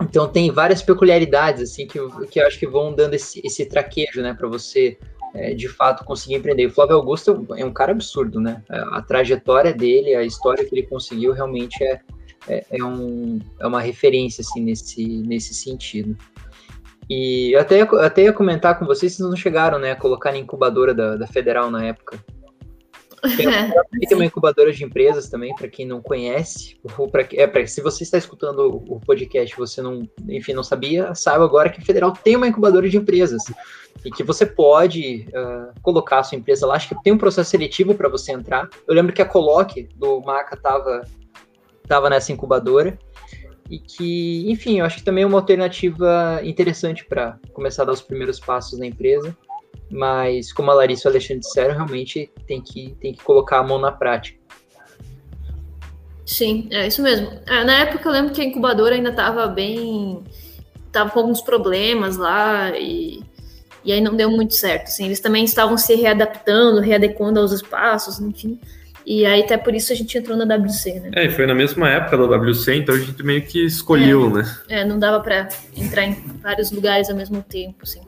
[0.00, 1.98] então tem várias peculiaridades assim que,
[2.30, 4.96] que eu acho que vão dando esse, esse traquejo, né, para você
[5.36, 6.66] é, de fato conseguir empreender.
[6.66, 8.62] O Flávio Augusto é um cara absurdo, né?
[8.68, 12.00] A, trajetória dele, a história que ele conseguiu realmente é,
[12.48, 16.16] é, é, um, é uma referência assim, nesse, nesse sentido.
[17.08, 20.92] E até, até ia comentar com vocês, vocês não chegaram né, a colocar na incubadora
[20.92, 22.18] da, da Federal na época.
[23.36, 26.78] Tem, tem uma incubadora de empresas também, para quem não conhece.
[26.98, 31.14] Ou pra, é, pra, se você está escutando o podcast você não, enfim, não sabia,
[31.14, 33.42] saiba agora que a Federal tem uma incubadora de empresas
[34.04, 36.74] e que você pode uh, colocar a sua empresa lá.
[36.74, 38.68] Acho que tem um processo seletivo para você entrar.
[38.86, 41.02] Eu lembro que a Coloque do Maca estava
[41.88, 42.98] tava nessa incubadora
[43.70, 47.92] e que, enfim, eu acho que também é uma alternativa interessante para começar a dar
[47.92, 49.36] os primeiros passos na empresa.
[49.90, 53.62] Mas, como a Larissa e o Alexandre disseram, realmente tem que, tem que colocar a
[53.62, 54.38] mão na prática.
[56.24, 57.30] Sim, é isso mesmo.
[57.46, 60.24] É, na época eu lembro que a incubadora ainda estava bem.
[60.88, 63.22] estava com alguns problemas lá e,
[63.84, 64.88] e aí não deu muito certo.
[64.88, 68.58] Assim, eles também estavam se readaptando, readequando aos espaços, enfim.
[69.06, 71.10] E aí até por isso a gente entrou na WC, né?
[71.14, 74.56] É, foi na mesma época da WC, então a gente meio que escolheu, é, né?
[74.68, 78.00] É, não dava para entrar em vários lugares ao mesmo tempo, assim.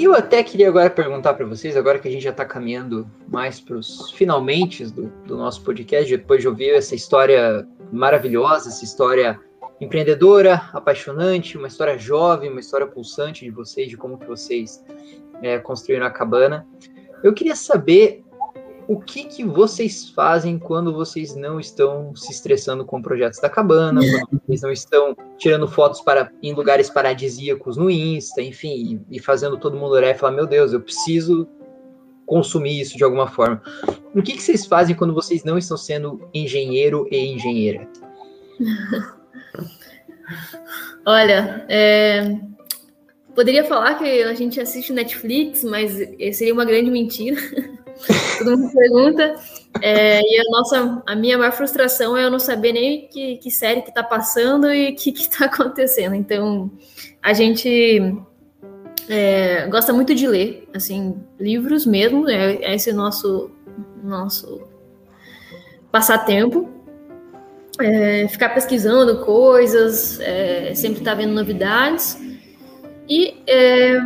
[0.00, 3.06] E eu até queria agora perguntar para vocês, agora que a gente já está caminhando
[3.28, 8.82] mais para os finalmente do, do, nosso podcast, depois de ouvir essa história maravilhosa, essa
[8.82, 9.38] história
[9.78, 14.82] empreendedora, apaixonante, uma história jovem, uma história pulsante de vocês, de como que vocês
[15.42, 16.66] é, construíram a cabana.
[17.22, 18.24] Eu queria saber
[18.90, 24.00] o que, que vocês fazem quando vocês não estão se estressando com projetos da cabana,
[24.00, 29.20] quando vocês não estão tirando fotos para, em lugares paradisíacos no Insta, enfim, e, e
[29.20, 31.46] fazendo todo mundo olhar e falar, meu Deus, eu preciso
[32.26, 33.62] consumir isso de alguma forma.
[34.12, 37.88] O que, que vocês fazem quando vocês não estão sendo engenheiro e engenheira?
[41.06, 42.40] Olha, é,
[43.36, 45.92] poderia falar que a gente assiste Netflix, mas
[46.32, 47.36] seria uma grande mentira.
[48.38, 49.36] Todo mundo pergunta.
[49.80, 53.50] É, e a nossa, a minha maior frustração é eu não saber nem que, que
[53.50, 56.14] série que tá passando e o que, que tá acontecendo.
[56.14, 56.70] Então,
[57.22, 58.16] a gente
[59.08, 63.50] é, gosta muito de ler, assim, livros mesmo, é, é esse nosso,
[64.02, 64.62] nosso
[65.90, 66.68] passatempo.
[67.80, 72.18] É, ficar pesquisando coisas, é, sempre tá vendo novidades.
[73.08, 73.98] E é,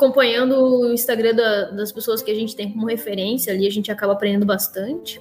[0.00, 3.92] acompanhando o Instagram da, das pessoas que a gente tem como referência ali, a gente
[3.92, 5.20] acaba aprendendo bastante.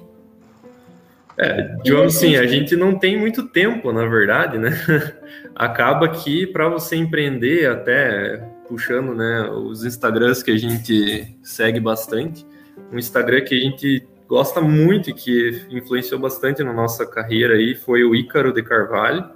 [1.38, 4.71] É, digamos assim, a gente não tem muito tempo, na verdade, né?
[5.55, 12.45] Acaba que para você empreender, até puxando né, os Instagrams que a gente segue bastante,
[12.91, 17.73] um Instagram que a gente gosta muito e que influenciou bastante na nossa carreira aí
[17.73, 19.30] foi o Ícaro de Carvalho,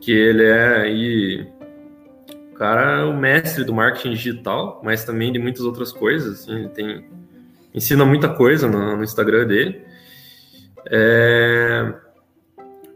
[0.00, 1.55] que ele é aí
[2.56, 6.40] cara é o mestre do marketing digital, mas também de muitas outras coisas.
[6.40, 7.04] Assim, ele tem,
[7.74, 9.82] ensina muita coisa no, no Instagram dele.
[10.90, 11.94] É,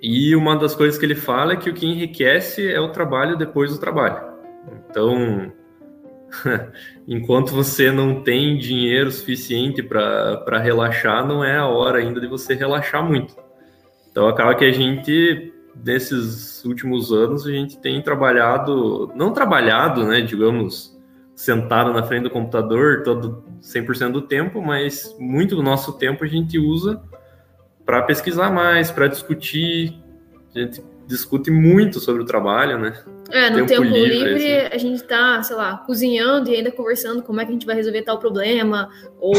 [0.00, 3.36] e uma das coisas que ele fala é que o que enriquece é o trabalho
[3.36, 4.30] depois do trabalho.
[4.88, 5.52] Então,
[7.06, 12.54] enquanto você não tem dinheiro suficiente para relaxar, não é a hora ainda de você
[12.54, 13.36] relaxar muito.
[14.10, 15.52] Então, acaba que a gente
[15.84, 20.98] nesses últimos anos a gente tem trabalhado, não trabalhado, né, digamos,
[21.34, 26.26] sentado na frente do computador todo 100% do tempo, mas muito do nosso tempo a
[26.26, 27.00] gente usa
[27.84, 29.98] para pesquisar mais, para discutir.
[30.54, 33.02] A gente discute muito sobre o trabalho, né?
[33.30, 34.74] É, no tempo, tempo livre, livre assim.
[34.74, 37.74] a gente tá, sei lá, cozinhando e ainda conversando como é que a gente vai
[37.74, 39.34] resolver tal problema, ou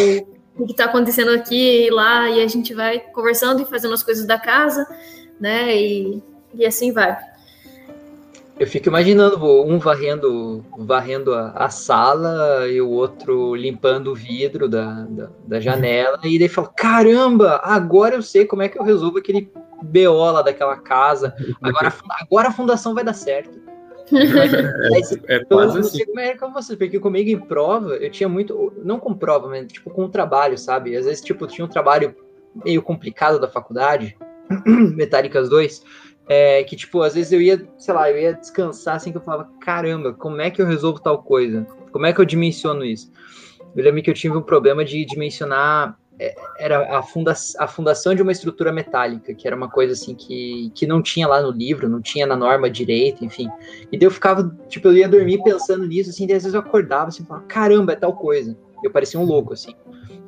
[0.58, 4.04] o que está acontecendo aqui e lá, e a gente vai conversando e fazendo as
[4.04, 4.86] coisas da casa,
[5.42, 5.76] né?
[5.76, 6.24] E,
[6.54, 7.18] e assim vai.
[8.60, 14.70] Eu fico imaginando um varrendo, varrendo a, a, sala e o outro limpando o vidro
[14.70, 18.84] da, da, da janela, e daí fala: caramba, agora eu sei como é que eu
[18.84, 21.34] resolvo aquele BO lá daquela casa.
[21.60, 23.60] Agora, agora a fundação vai dar certo.
[25.28, 26.06] é, é quase eu não sei assim.
[26.06, 29.72] como é com você, porque comigo em prova, eu tinha muito, não com prova, mas
[29.72, 30.96] tipo com o trabalho, sabe?
[30.96, 32.16] Às vezes, tipo, tinha um trabalho
[32.64, 34.16] meio complicado da faculdade,
[34.96, 35.84] Metálicas 2,
[36.28, 39.22] é, que, tipo, às vezes eu ia, sei lá, eu ia descansar assim que eu
[39.22, 41.66] falava, caramba, como é que eu resolvo tal coisa?
[41.92, 43.12] Como é que eu dimensiono isso?
[43.76, 48.14] Eu lembro que eu tive um problema de dimensionar é, era a, funda a fundação
[48.14, 51.50] de uma estrutura metálica, que era uma coisa assim que, que não tinha lá no
[51.50, 53.50] livro, não tinha na norma direito, enfim.
[53.92, 56.60] E daí eu ficava, tipo, eu ia dormir pensando nisso, assim, daí às vezes eu
[56.60, 58.56] acordava assim, falava, caramba, é tal coisa.
[58.84, 59.74] Eu parecia um louco, assim.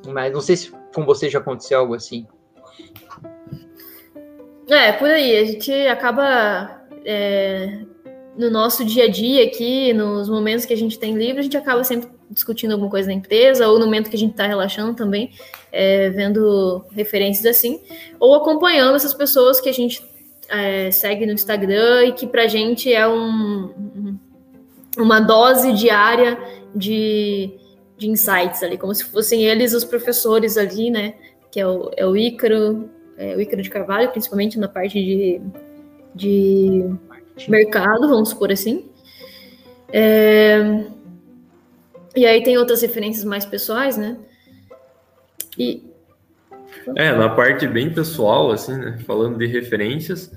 [0.07, 2.25] Mas não sei se com você já aconteceu algo assim.
[4.73, 7.79] É, por aí, a gente acaba é,
[8.37, 11.57] no nosso dia a dia aqui, nos momentos que a gente tem livre, a gente
[11.57, 14.95] acaba sempre discutindo alguma coisa na empresa, ou no momento que a gente está relaxando
[14.95, 15.31] também,
[15.71, 17.79] é, vendo referências assim,
[18.19, 20.03] ou acompanhando essas pessoas que a gente
[20.49, 24.17] é, segue no Instagram e que para a gente é um,
[24.97, 26.37] uma dose diária
[26.75, 27.51] de,
[27.97, 31.13] de insights ali, como se fossem eles os professores ali, né?
[31.51, 35.41] Que é o, é o Ícaro, é o Ícaro de Carvalho, principalmente na parte de,
[36.15, 36.89] de
[37.47, 38.89] mercado, vamos supor assim.
[39.91, 40.83] É,
[42.15, 44.17] e aí tem outras referências mais pessoais, né?
[45.57, 45.83] E...
[46.95, 48.97] É, na parte bem pessoal, assim, né?
[49.05, 50.31] Falando de referências,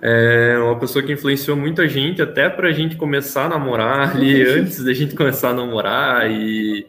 [0.00, 4.42] é uma pessoa que influenciou muita gente, até para a gente começar a namorar ali,
[4.48, 6.86] antes da gente começar a namorar e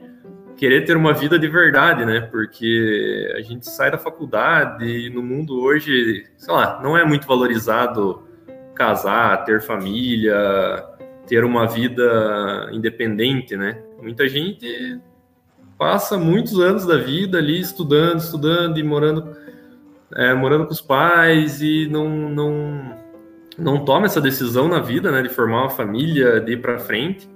[0.64, 2.22] querer ter uma vida de verdade, né?
[2.22, 7.28] Porque a gente sai da faculdade e no mundo hoje, sei lá, não é muito
[7.28, 8.24] valorizado
[8.74, 10.34] casar, ter família,
[11.28, 13.84] ter uma vida independente, né?
[14.02, 15.02] Muita gente
[15.78, 19.36] passa muitos anos da vida ali estudando, estudando e morando,
[20.16, 22.98] é, morando com os pais e não, não,
[23.58, 25.24] não toma essa decisão na vida, né?
[25.24, 27.28] De formar uma família, de ir para frente.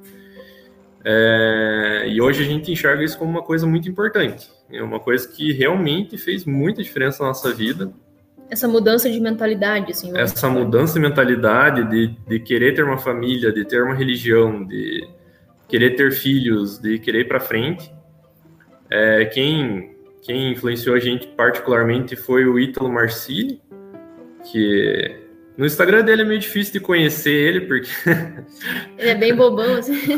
[1.10, 4.51] É, e hoje a gente enxerga isso como uma coisa muito importante.
[4.70, 7.93] É uma coisa que realmente fez muita diferença na nossa vida
[8.49, 10.18] essa mudança de mentalidade, assim.
[10.18, 15.05] Essa mudança de mentalidade de, de querer ter uma família, de ter uma religião, de
[15.68, 17.91] querer ter filhos, de querer ir para frente.
[18.89, 19.91] É, quem,
[20.22, 23.62] quem influenciou a gente particularmente foi o Ítalo Marcilli,
[24.49, 25.26] que
[25.58, 27.89] no Instagram dele é meio difícil de conhecer ele, porque.
[28.97, 29.95] Ele é bem bobão, assim.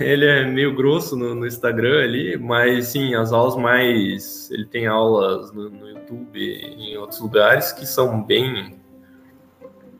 [0.00, 4.50] ele é meio grosso no, no, Instagram ali, mas sim, as aulas mais.
[4.50, 8.78] Ele tem aulas no, no YouTube e em outros lugares que são bem,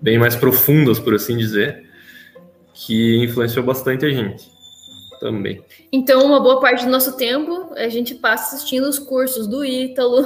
[0.00, 1.88] bem mais profundas, por assim dizer,
[2.72, 4.50] que influenciou bastante a gente
[5.20, 5.62] também.
[5.92, 10.24] Então, uma boa parte do nosso tempo a gente passa assistindo os cursos do Ítalo.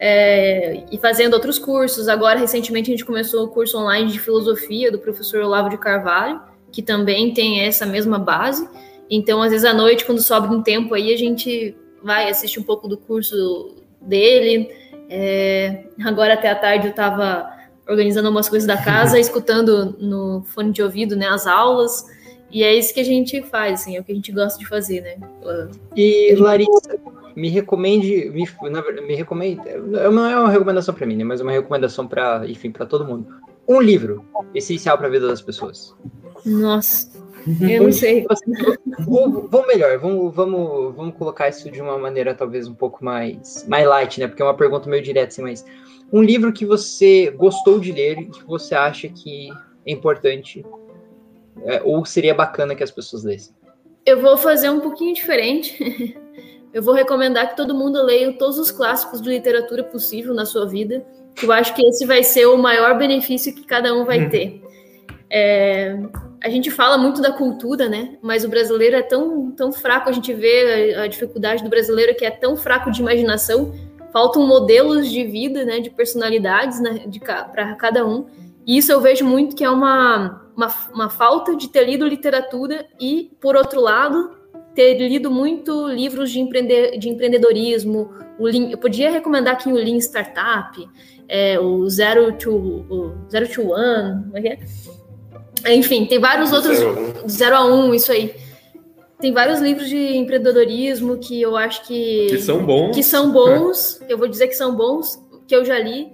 [0.00, 2.08] É, e fazendo outros cursos.
[2.08, 6.40] Agora, recentemente, a gente começou o curso online de filosofia do professor Olavo de Carvalho,
[6.70, 8.68] que também tem essa mesma base.
[9.10, 12.62] Então, às vezes à noite, quando sobra um tempo aí, a gente vai assistir um
[12.62, 14.70] pouco do curso dele.
[15.08, 17.50] É, agora até à tarde eu estava
[17.88, 22.04] organizando umas coisas da casa, escutando no fone de ouvido, né, as aulas.
[22.50, 24.66] E é isso que a gente faz, assim, é o que a gente gosta de
[24.66, 25.16] fazer, né?
[25.94, 26.98] E Larissa,
[27.36, 28.44] me recomende, me,
[29.06, 29.60] me recomende,
[30.12, 33.04] não é uma recomendação para mim, né, mas é uma recomendação para, enfim, para todo
[33.04, 33.28] mundo.
[33.68, 34.24] Um livro
[34.54, 35.94] essencial para a vida das pessoas.
[36.44, 37.10] Nossa,
[37.60, 38.26] eu não sei.
[39.06, 43.86] Vamos melhor, vamos, vamos, vamos colocar isso de uma maneira talvez um pouco mais, mais
[43.86, 44.26] light, né?
[44.26, 45.64] Porque é uma pergunta meio direta, assim, mas
[46.12, 49.50] um livro que você gostou de ler e que você acha que
[49.86, 50.64] é importante
[51.64, 53.54] é, ou seria bacana que as pessoas lessem?
[54.04, 56.16] Eu vou fazer um pouquinho diferente.
[56.72, 60.66] Eu vou recomendar que todo mundo leia todos os clássicos de literatura possível na sua
[60.66, 61.04] vida.
[61.42, 64.28] Eu acho que esse vai ser o maior benefício que cada um vai hum.
[64.28, 64.62] ter.
[65.30, 65.98] É,
[66.42, 68.16] a gente fala muito da cultura, né?
[68.22, 72.14] Mas o brasileiro é tão, tão fraco, a gente vê a, a dificuldade do brasileiro
[72.14, 73.74] que é tão fraco de imaginação.
[74.12, 75.80] Faltam modelos de vida, né?
[75.80, 77.04] De personalidades né,
[77.52, 78.26] para cada um.
[78.66, 82.84] E isso eu vejo muito que é uma, uma, uma falta de ter lido literatura
[83.00, 84.36] e, por outro lado,
[84.74, 88.10] ter lido muito livros de, empreender, de empreendedorismo.
[88.36, 90.76] O Lean, eu podia recomendar aqui o Lean Startup,
[91.28, 92.50] é, o Zero to,
[92.90, 95.74] o Zero to One, como é que é?
[95.74, 96.78] Enfim, tem vários outros.
[97.30, 98.34] Zero a um, isso aí.
[99.20, 102.26] Tem vários livros de empreendedorismo que eu acho que.
[102.30, 102.94] Que são bons.
[102.96, 104.00] Que são bons.
[104.08, 106.12] eu vou dizer que são bons, que eu já li,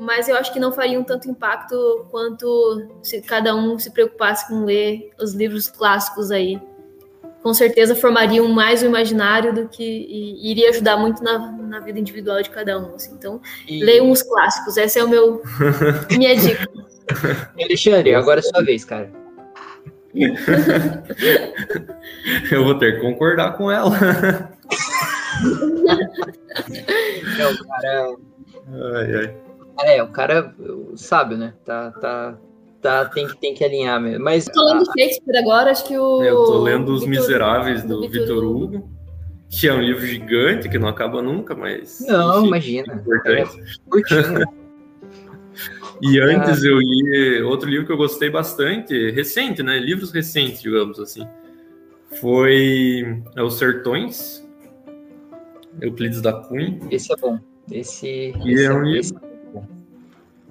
[0.00, 4.64] mas eu acho que não fariam tanto impacto quanto se cada um se preocupasse com
[4.64, 6.60] ler os livros clássicos aí.
[7.42, 12.00] Com certeza formariam mais o imaginário do que e, iria ajudar muito na, na vida
[12.00, 12.96] individual de cada um.
[12.96, 13.14] Assim.
[13.14, 13.84] Então, e...
[13.84, 14.76] leiam os clássicos.
[14.76, 15.42] Essa é o meu
[16.10, 16.66] minha dica.
[17.60, 19.12] Alexandre, agora é sua vez, cara.
[22.50, 23.94] eu vou ter que concordar com ela.
[27.38, 28.16] é, o cara.
[28.96, 29.45] Ai, ai.
[29.84, 30.54] É, o cara
[30.96, 31.54] sabe, né?
[31.64, 32.38] Tá, tá,
[32.80, 34.24] tá, tem, que, tem que alinhar mesmo.
[34.24, 36.22] Mas, eu tô lendo Shakespeare agora, acho que o.
[36.22, 38.64] Eu tô lendo Os Victor, Miseráveis do Vitor Hugo.
[38.64, 38.90] Hugo,
[39.48, 42.04] que é um livro gigante que não acaba nunca, mas.
[42.06, 42.92] Não, enfim, imagina.
[42.92, 43.60] É importante.
[43.60, 44.56] É
[46.02, 49.78] e antes eu li outro livro que eu gostei bastante, recente, né?
[49.78, 51.26] Livros recentes, digamos assim.
[52.20, 54.46] Foi é, Os Sertões,
[55.80, 56.78] Euclides da Cunha.
[56.90, 57.38] Esse é bom.
[57.70, 59.20] Esse, e esse é um livro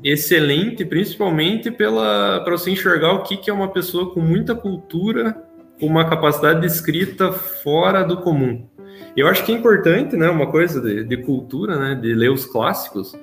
[0.04, 5.36] excelente, principalmente pela para você enxergar o que, que é uma pessoa com muita cultura,
[5.80, 8.68] com uma capacidade de escrita fora do comum.
[9.16, 12.46] Eu acho que é importante, né, uma coisa de, de cultura, né, de ler os
[12.46, 13.14] clássicos,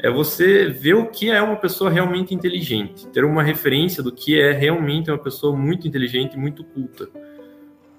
[0.00, 4.40] é você ver o que é uma pessoa realmente inteligente, ter uma referência do que
[4.40, 7.08] é realmente uma pessoa muito inteligente, muito culta.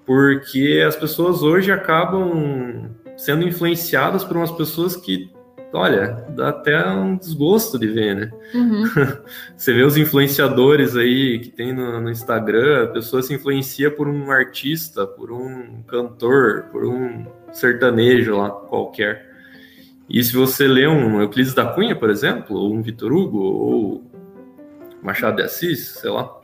[0.05, 5.29] Porque as pessoas hoje acabam sendo influenciadas por umas pessoas que,
[5.73, 8.31] olha, dá até um desgosto de ver, né?
[8.53, 8.83] Uhum.
[9.55, 14.07] Você vê os influenciadores aí que tem no, no, Instagram, a pessoa se influencia por
[14.07, 19.29] um artista, por um cantor, por um sertanejo lá qualquer.
[20.09, 24.03] E se você lê um Euclides da Cunha, por exemplo, ou um Vitor Hugo, ou
[25.03, 26.35] Machado de Assis, sei lá,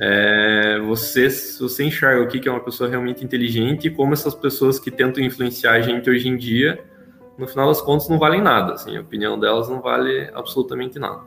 [0.00, 4.78] é, você, você enxerga o que é uma pessoa realmente inteligente e como essas pessoas
[4.78, 6.82] que tentam influenciar a gente hoje em dia,
[7.36, 8.74] no final das contas, não valem nada.
[8.74, 11.22] Assim, a opinião delas não vale absolutamente nada.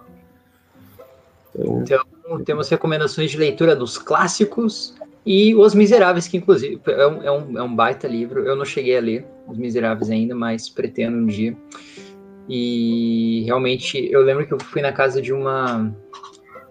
[1.55, 4.95] Então, então temos recomendações de leitura dos clássicos
[5.25, 8.45] e Os Miseráveis, que inclusive é um, é um, é um baita livro.
[8.45, 11.55] Eu não cheguei a ler Os Miseráveis ainda, mas pretendo um dia.
[12.47, 15.93] E realmente eu lembro que eu fui na casa de uma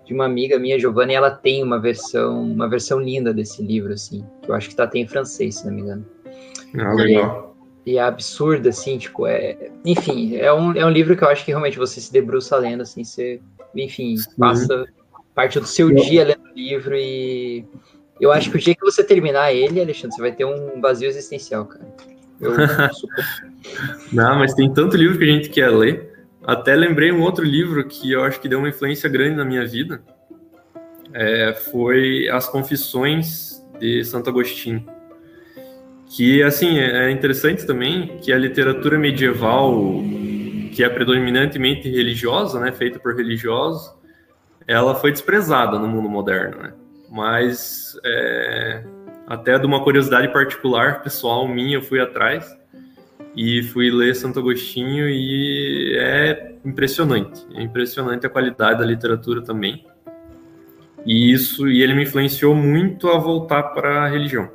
[0.07, 3.93] de uma amiga minha, Giovanna, e ela tem uma versão, uma versão linda desse livro,
[3.93, 6.07] assim, que eu acho que tá até em francês, se não me engano.
[6.78, 7.55] Ah, legal.
[7.87, 9.70] E, é absurdo, assim, tipo, é.
[9.84, 12.82] Enfim, é um, é um livro que eu acho que realmente você se debruça lendo,
[12.82, 13.41] assim, você,
[13.74, 14.30] enfim, Sim.
[14.37, 14.84] passa
[15.34, 17.64] parte do seu dia lendo o livro e
[18.20, 21.09] eu acho que o dia que você terminar ele, Alexandre, você vai ter um vazio
[21.09, 21.87] existencial, cara.
[22.41, 22.53] Eu
[24.12, 26.12] Não, mas tem tanto livro que a gente quer ler.
[26.45, 29.66] Até lembrei um outro livro que eu acho que deu uma influência grande na minha
[29.66, 30.03] vida.
[31.12, 34.84] É, foi As Confissões de Santo Agostinho.
[36.09, 40.02] Que, assim, é interessante também que a literatura medieval,
[40.72, 43.92] que é predominantemente religiosa, né, feita por religiosos,
[44.66, 46.72] ela foi desprezada no mundo moderno, né?
[47.11, 48.84] mas é,
[49.26, 52.57] até de uma curiosidade particular, pessoal minha, eu fui atrás
[53.34, 59.84] e fui ler Santo Agostinho e é impressionante, é impressionante a qualidade da literatura também.
[61.04, 64.50] E isso e ele me influenciou muito a voltar para a religião.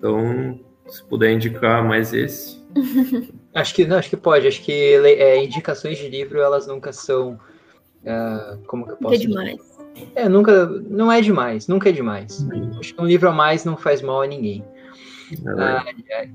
[0.00, 2.58] Então, se puder indicar mais esse.
[3.54, 4.48] acho que não, acho que pode.
[4.48, 7.38] Acho que é, indicações de livro elas nunca são
[8.02, 9.14] uh, como que eu posso.
[9.14, 9.78] É demais.
[10.14, 10.66] É, nunca.
[10.88, 12.46] Não é demais, nunca é demais.
[12.78, 14.64] Acho que um livro a mais não faz mal a ninguém.
[15.58, 16.30] Ai, ai.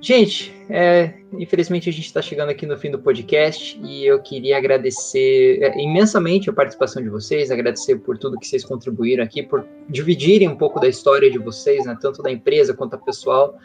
[0.00, 4.56] Gente, é, infelizmente a gente está chegando aqui no fim do podcast e eu queria
[4.58, 9.66] agradecer é, imensamente a participação de vocês, agradecer por tudo que vocês contribuíram aqui, por
[9.88, 13.58] dividirem um pouco da história de vocês, né, tanto da empresa quanto a pessoal.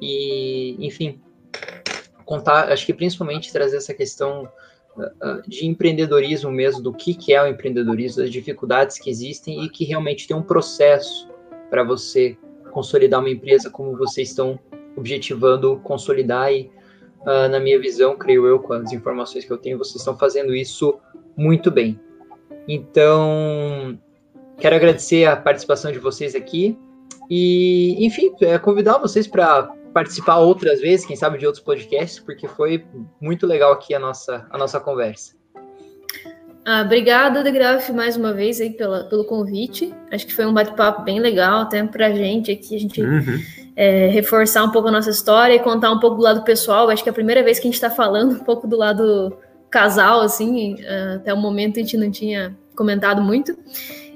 [0.00, 1.20] E, enfim,
[2.24, 4.48] contar, acho que principalmente trazer essa questão
[5.46, 9.84] de empreendedorismo mesmo, do que, que é o empreendedorismo, das dificuldades que existem e que
[9.84, 11.28] realmente tem um processo
[11.68, 12.36] para você
[12.72, 14.58] consolidar uma empresa como vocês estão
[14.96, 16.70] objetivando consolidar e,
[17.22, 20.54] uh, na minha visão, creio eu, com as informações que eu tenho, vocês estão fazendo
[20.54, 20.98] isso
[21.36, 22.00] muito bem.
[22.66, 23.98] Então,
[24.58, 26.76] quero agradecer a participação de vocês aqui
[27.30, 32.48] e, enfim, é, convidar vocês para participar outras vezes, quem sabe de outros podcasts, porque
[32.48, 32.84] foi
[33.20, 35.35] muito legal aqui a nossa, a nossa conversa.
[36.68, 39.94] Ah, obrigada, Degraf, mais uma vez aí pela, pelo convite.
[40.10, 43.40] Acho que foi um bate-papo bem legal, até pra gente aqui, a gente uhum.
[43.76, 46.90] é, reforçar um pouco a nossa história e contar um pouco do lado pessoal.
[46.90, 49.38] Acho que é a primeira vez que a gente está falando um pouco do lado
[49.70, 53.56] casal, assim, ah, até o momento a gente não tinha comentado muito.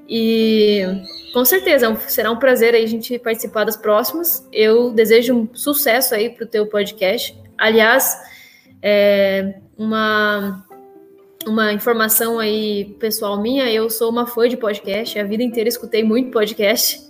[0.08, 0.84] E
[1.32, 4.44] com certeza será um prazer aí a gente participar das próximas.
[4.52, 7.32] Eu desejo um sucesso aí para o teu podcast.
[7.56, 8.18] Aliás,
[8.82, 10.64] é, uma
[11.46, 16.04] uma informação aí pessoal minha, eu sou uma fã de podcast, a vida inteira escutei
[16.04, 17.00] muito podcast.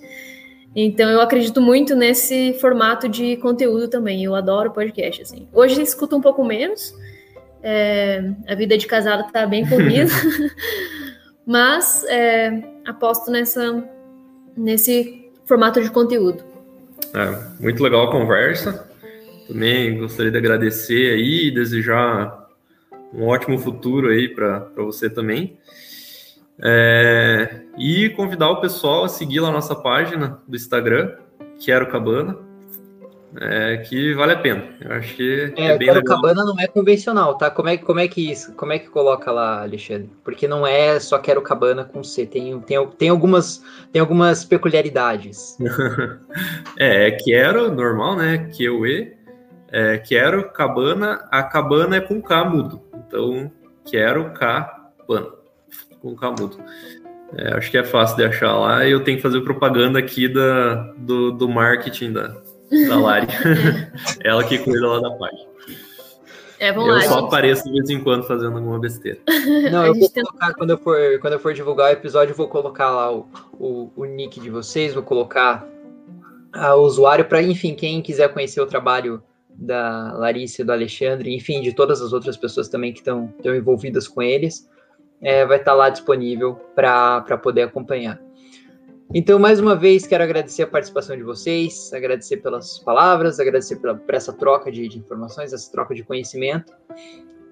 [0.75, 4.23] Então eu acredito muito nesse formato de conteúdo também.
[4.23, 5.49] Eu adoro podcast assim.
[5.53, 6.95] Hoje escuto um pouco menos.
[7.63, 10.11] É, a vida de casado está bem corrida,
[11.45, 13.85] mas é, aposto nessa
[14.57, 16.45] nesse formato de conteúdo.
[17.15, 18.89] É, muito legal a conversa.
[19.49, 22.40] Também gostaria de agradecer aí e desejar
[23.13, 25.59] um ótimo futuro aí para você também.
[26.63, 31.17] É, e convidar o pessoal a seguir lá a nossa página do Instagram,
[31.59, 32.37] Quero Cabana,
[33.41, 34.65] é, que vale a pena.
[34.81, 36.17] Eu acho que é, é bem Quero legal.
[36.17, 37.51] Cabana não é convencional, tá?
[37.51, 40.11] Como é, como é que isso, como é que coloca lá, Alexandre?
[40.25, 45.57] Porque não é só Quero Cabana com C, tem, tem, tem, algumas, tem algumas peculiaridades.
[46.77, 48.51] é, é Quero, normal, né?
[48.55, 49.20] Q-U-E.
[49.73, 52.81] É, quero cabana, a cabana é com K mudo.
[52.95, 53.51] Então,
[53.85, 55.29] quero cabana,
[56.01, 56.59] com K mudo.
[57.37, 60.27] É, acho que é fácil de achar lá e eu tenho que fazer propaganda aqui
[60.27, 62.37] da, do, do marketing da,
[62.89, 63.29] da Lari.
[64.25, 65.51] Ela que cuida lá da página.
[66.59, 67.25] É, vamos eu lá, só gente.
[67.25, 69.19] apareço de vez em quando fazendo alguma besteira.
[69.71, 72.49] Não, eu vou colocar, quando eu, for, quando eu for divulgar o episódio, eu vou
[72.49, 75.67] colocar lá o, o, o nick de vocês, vou colocar
[76.53, 79.23] o usuário para, enfim, quem quiser conhecer o trabalho
[79.61, 84.09] da Larissa e do Alexandre, enfim, de todas as outras pessoas também que estão envolvidas
[84.09, 84.69] com eles,
[85.21, 88.21] é, vai estar tá lá disponível para poder acompanhar.
[89.13, 93.97] Então, mais uma vez, quero agradecer a participação de vocês, agradecer pelas palavras, agradecer pela,
[93.97, 96.73] por essa troca de, de informações, essa troca de conhecimento.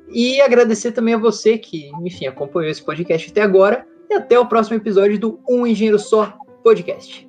[0.09, 3.87] E agradecer também a você que, enfim, acompanhou esse podcast até agora.
[4.09, 6.33] E até o próximo episódio do Um Engenheiro Só
[6.63, 7.28] Podcast.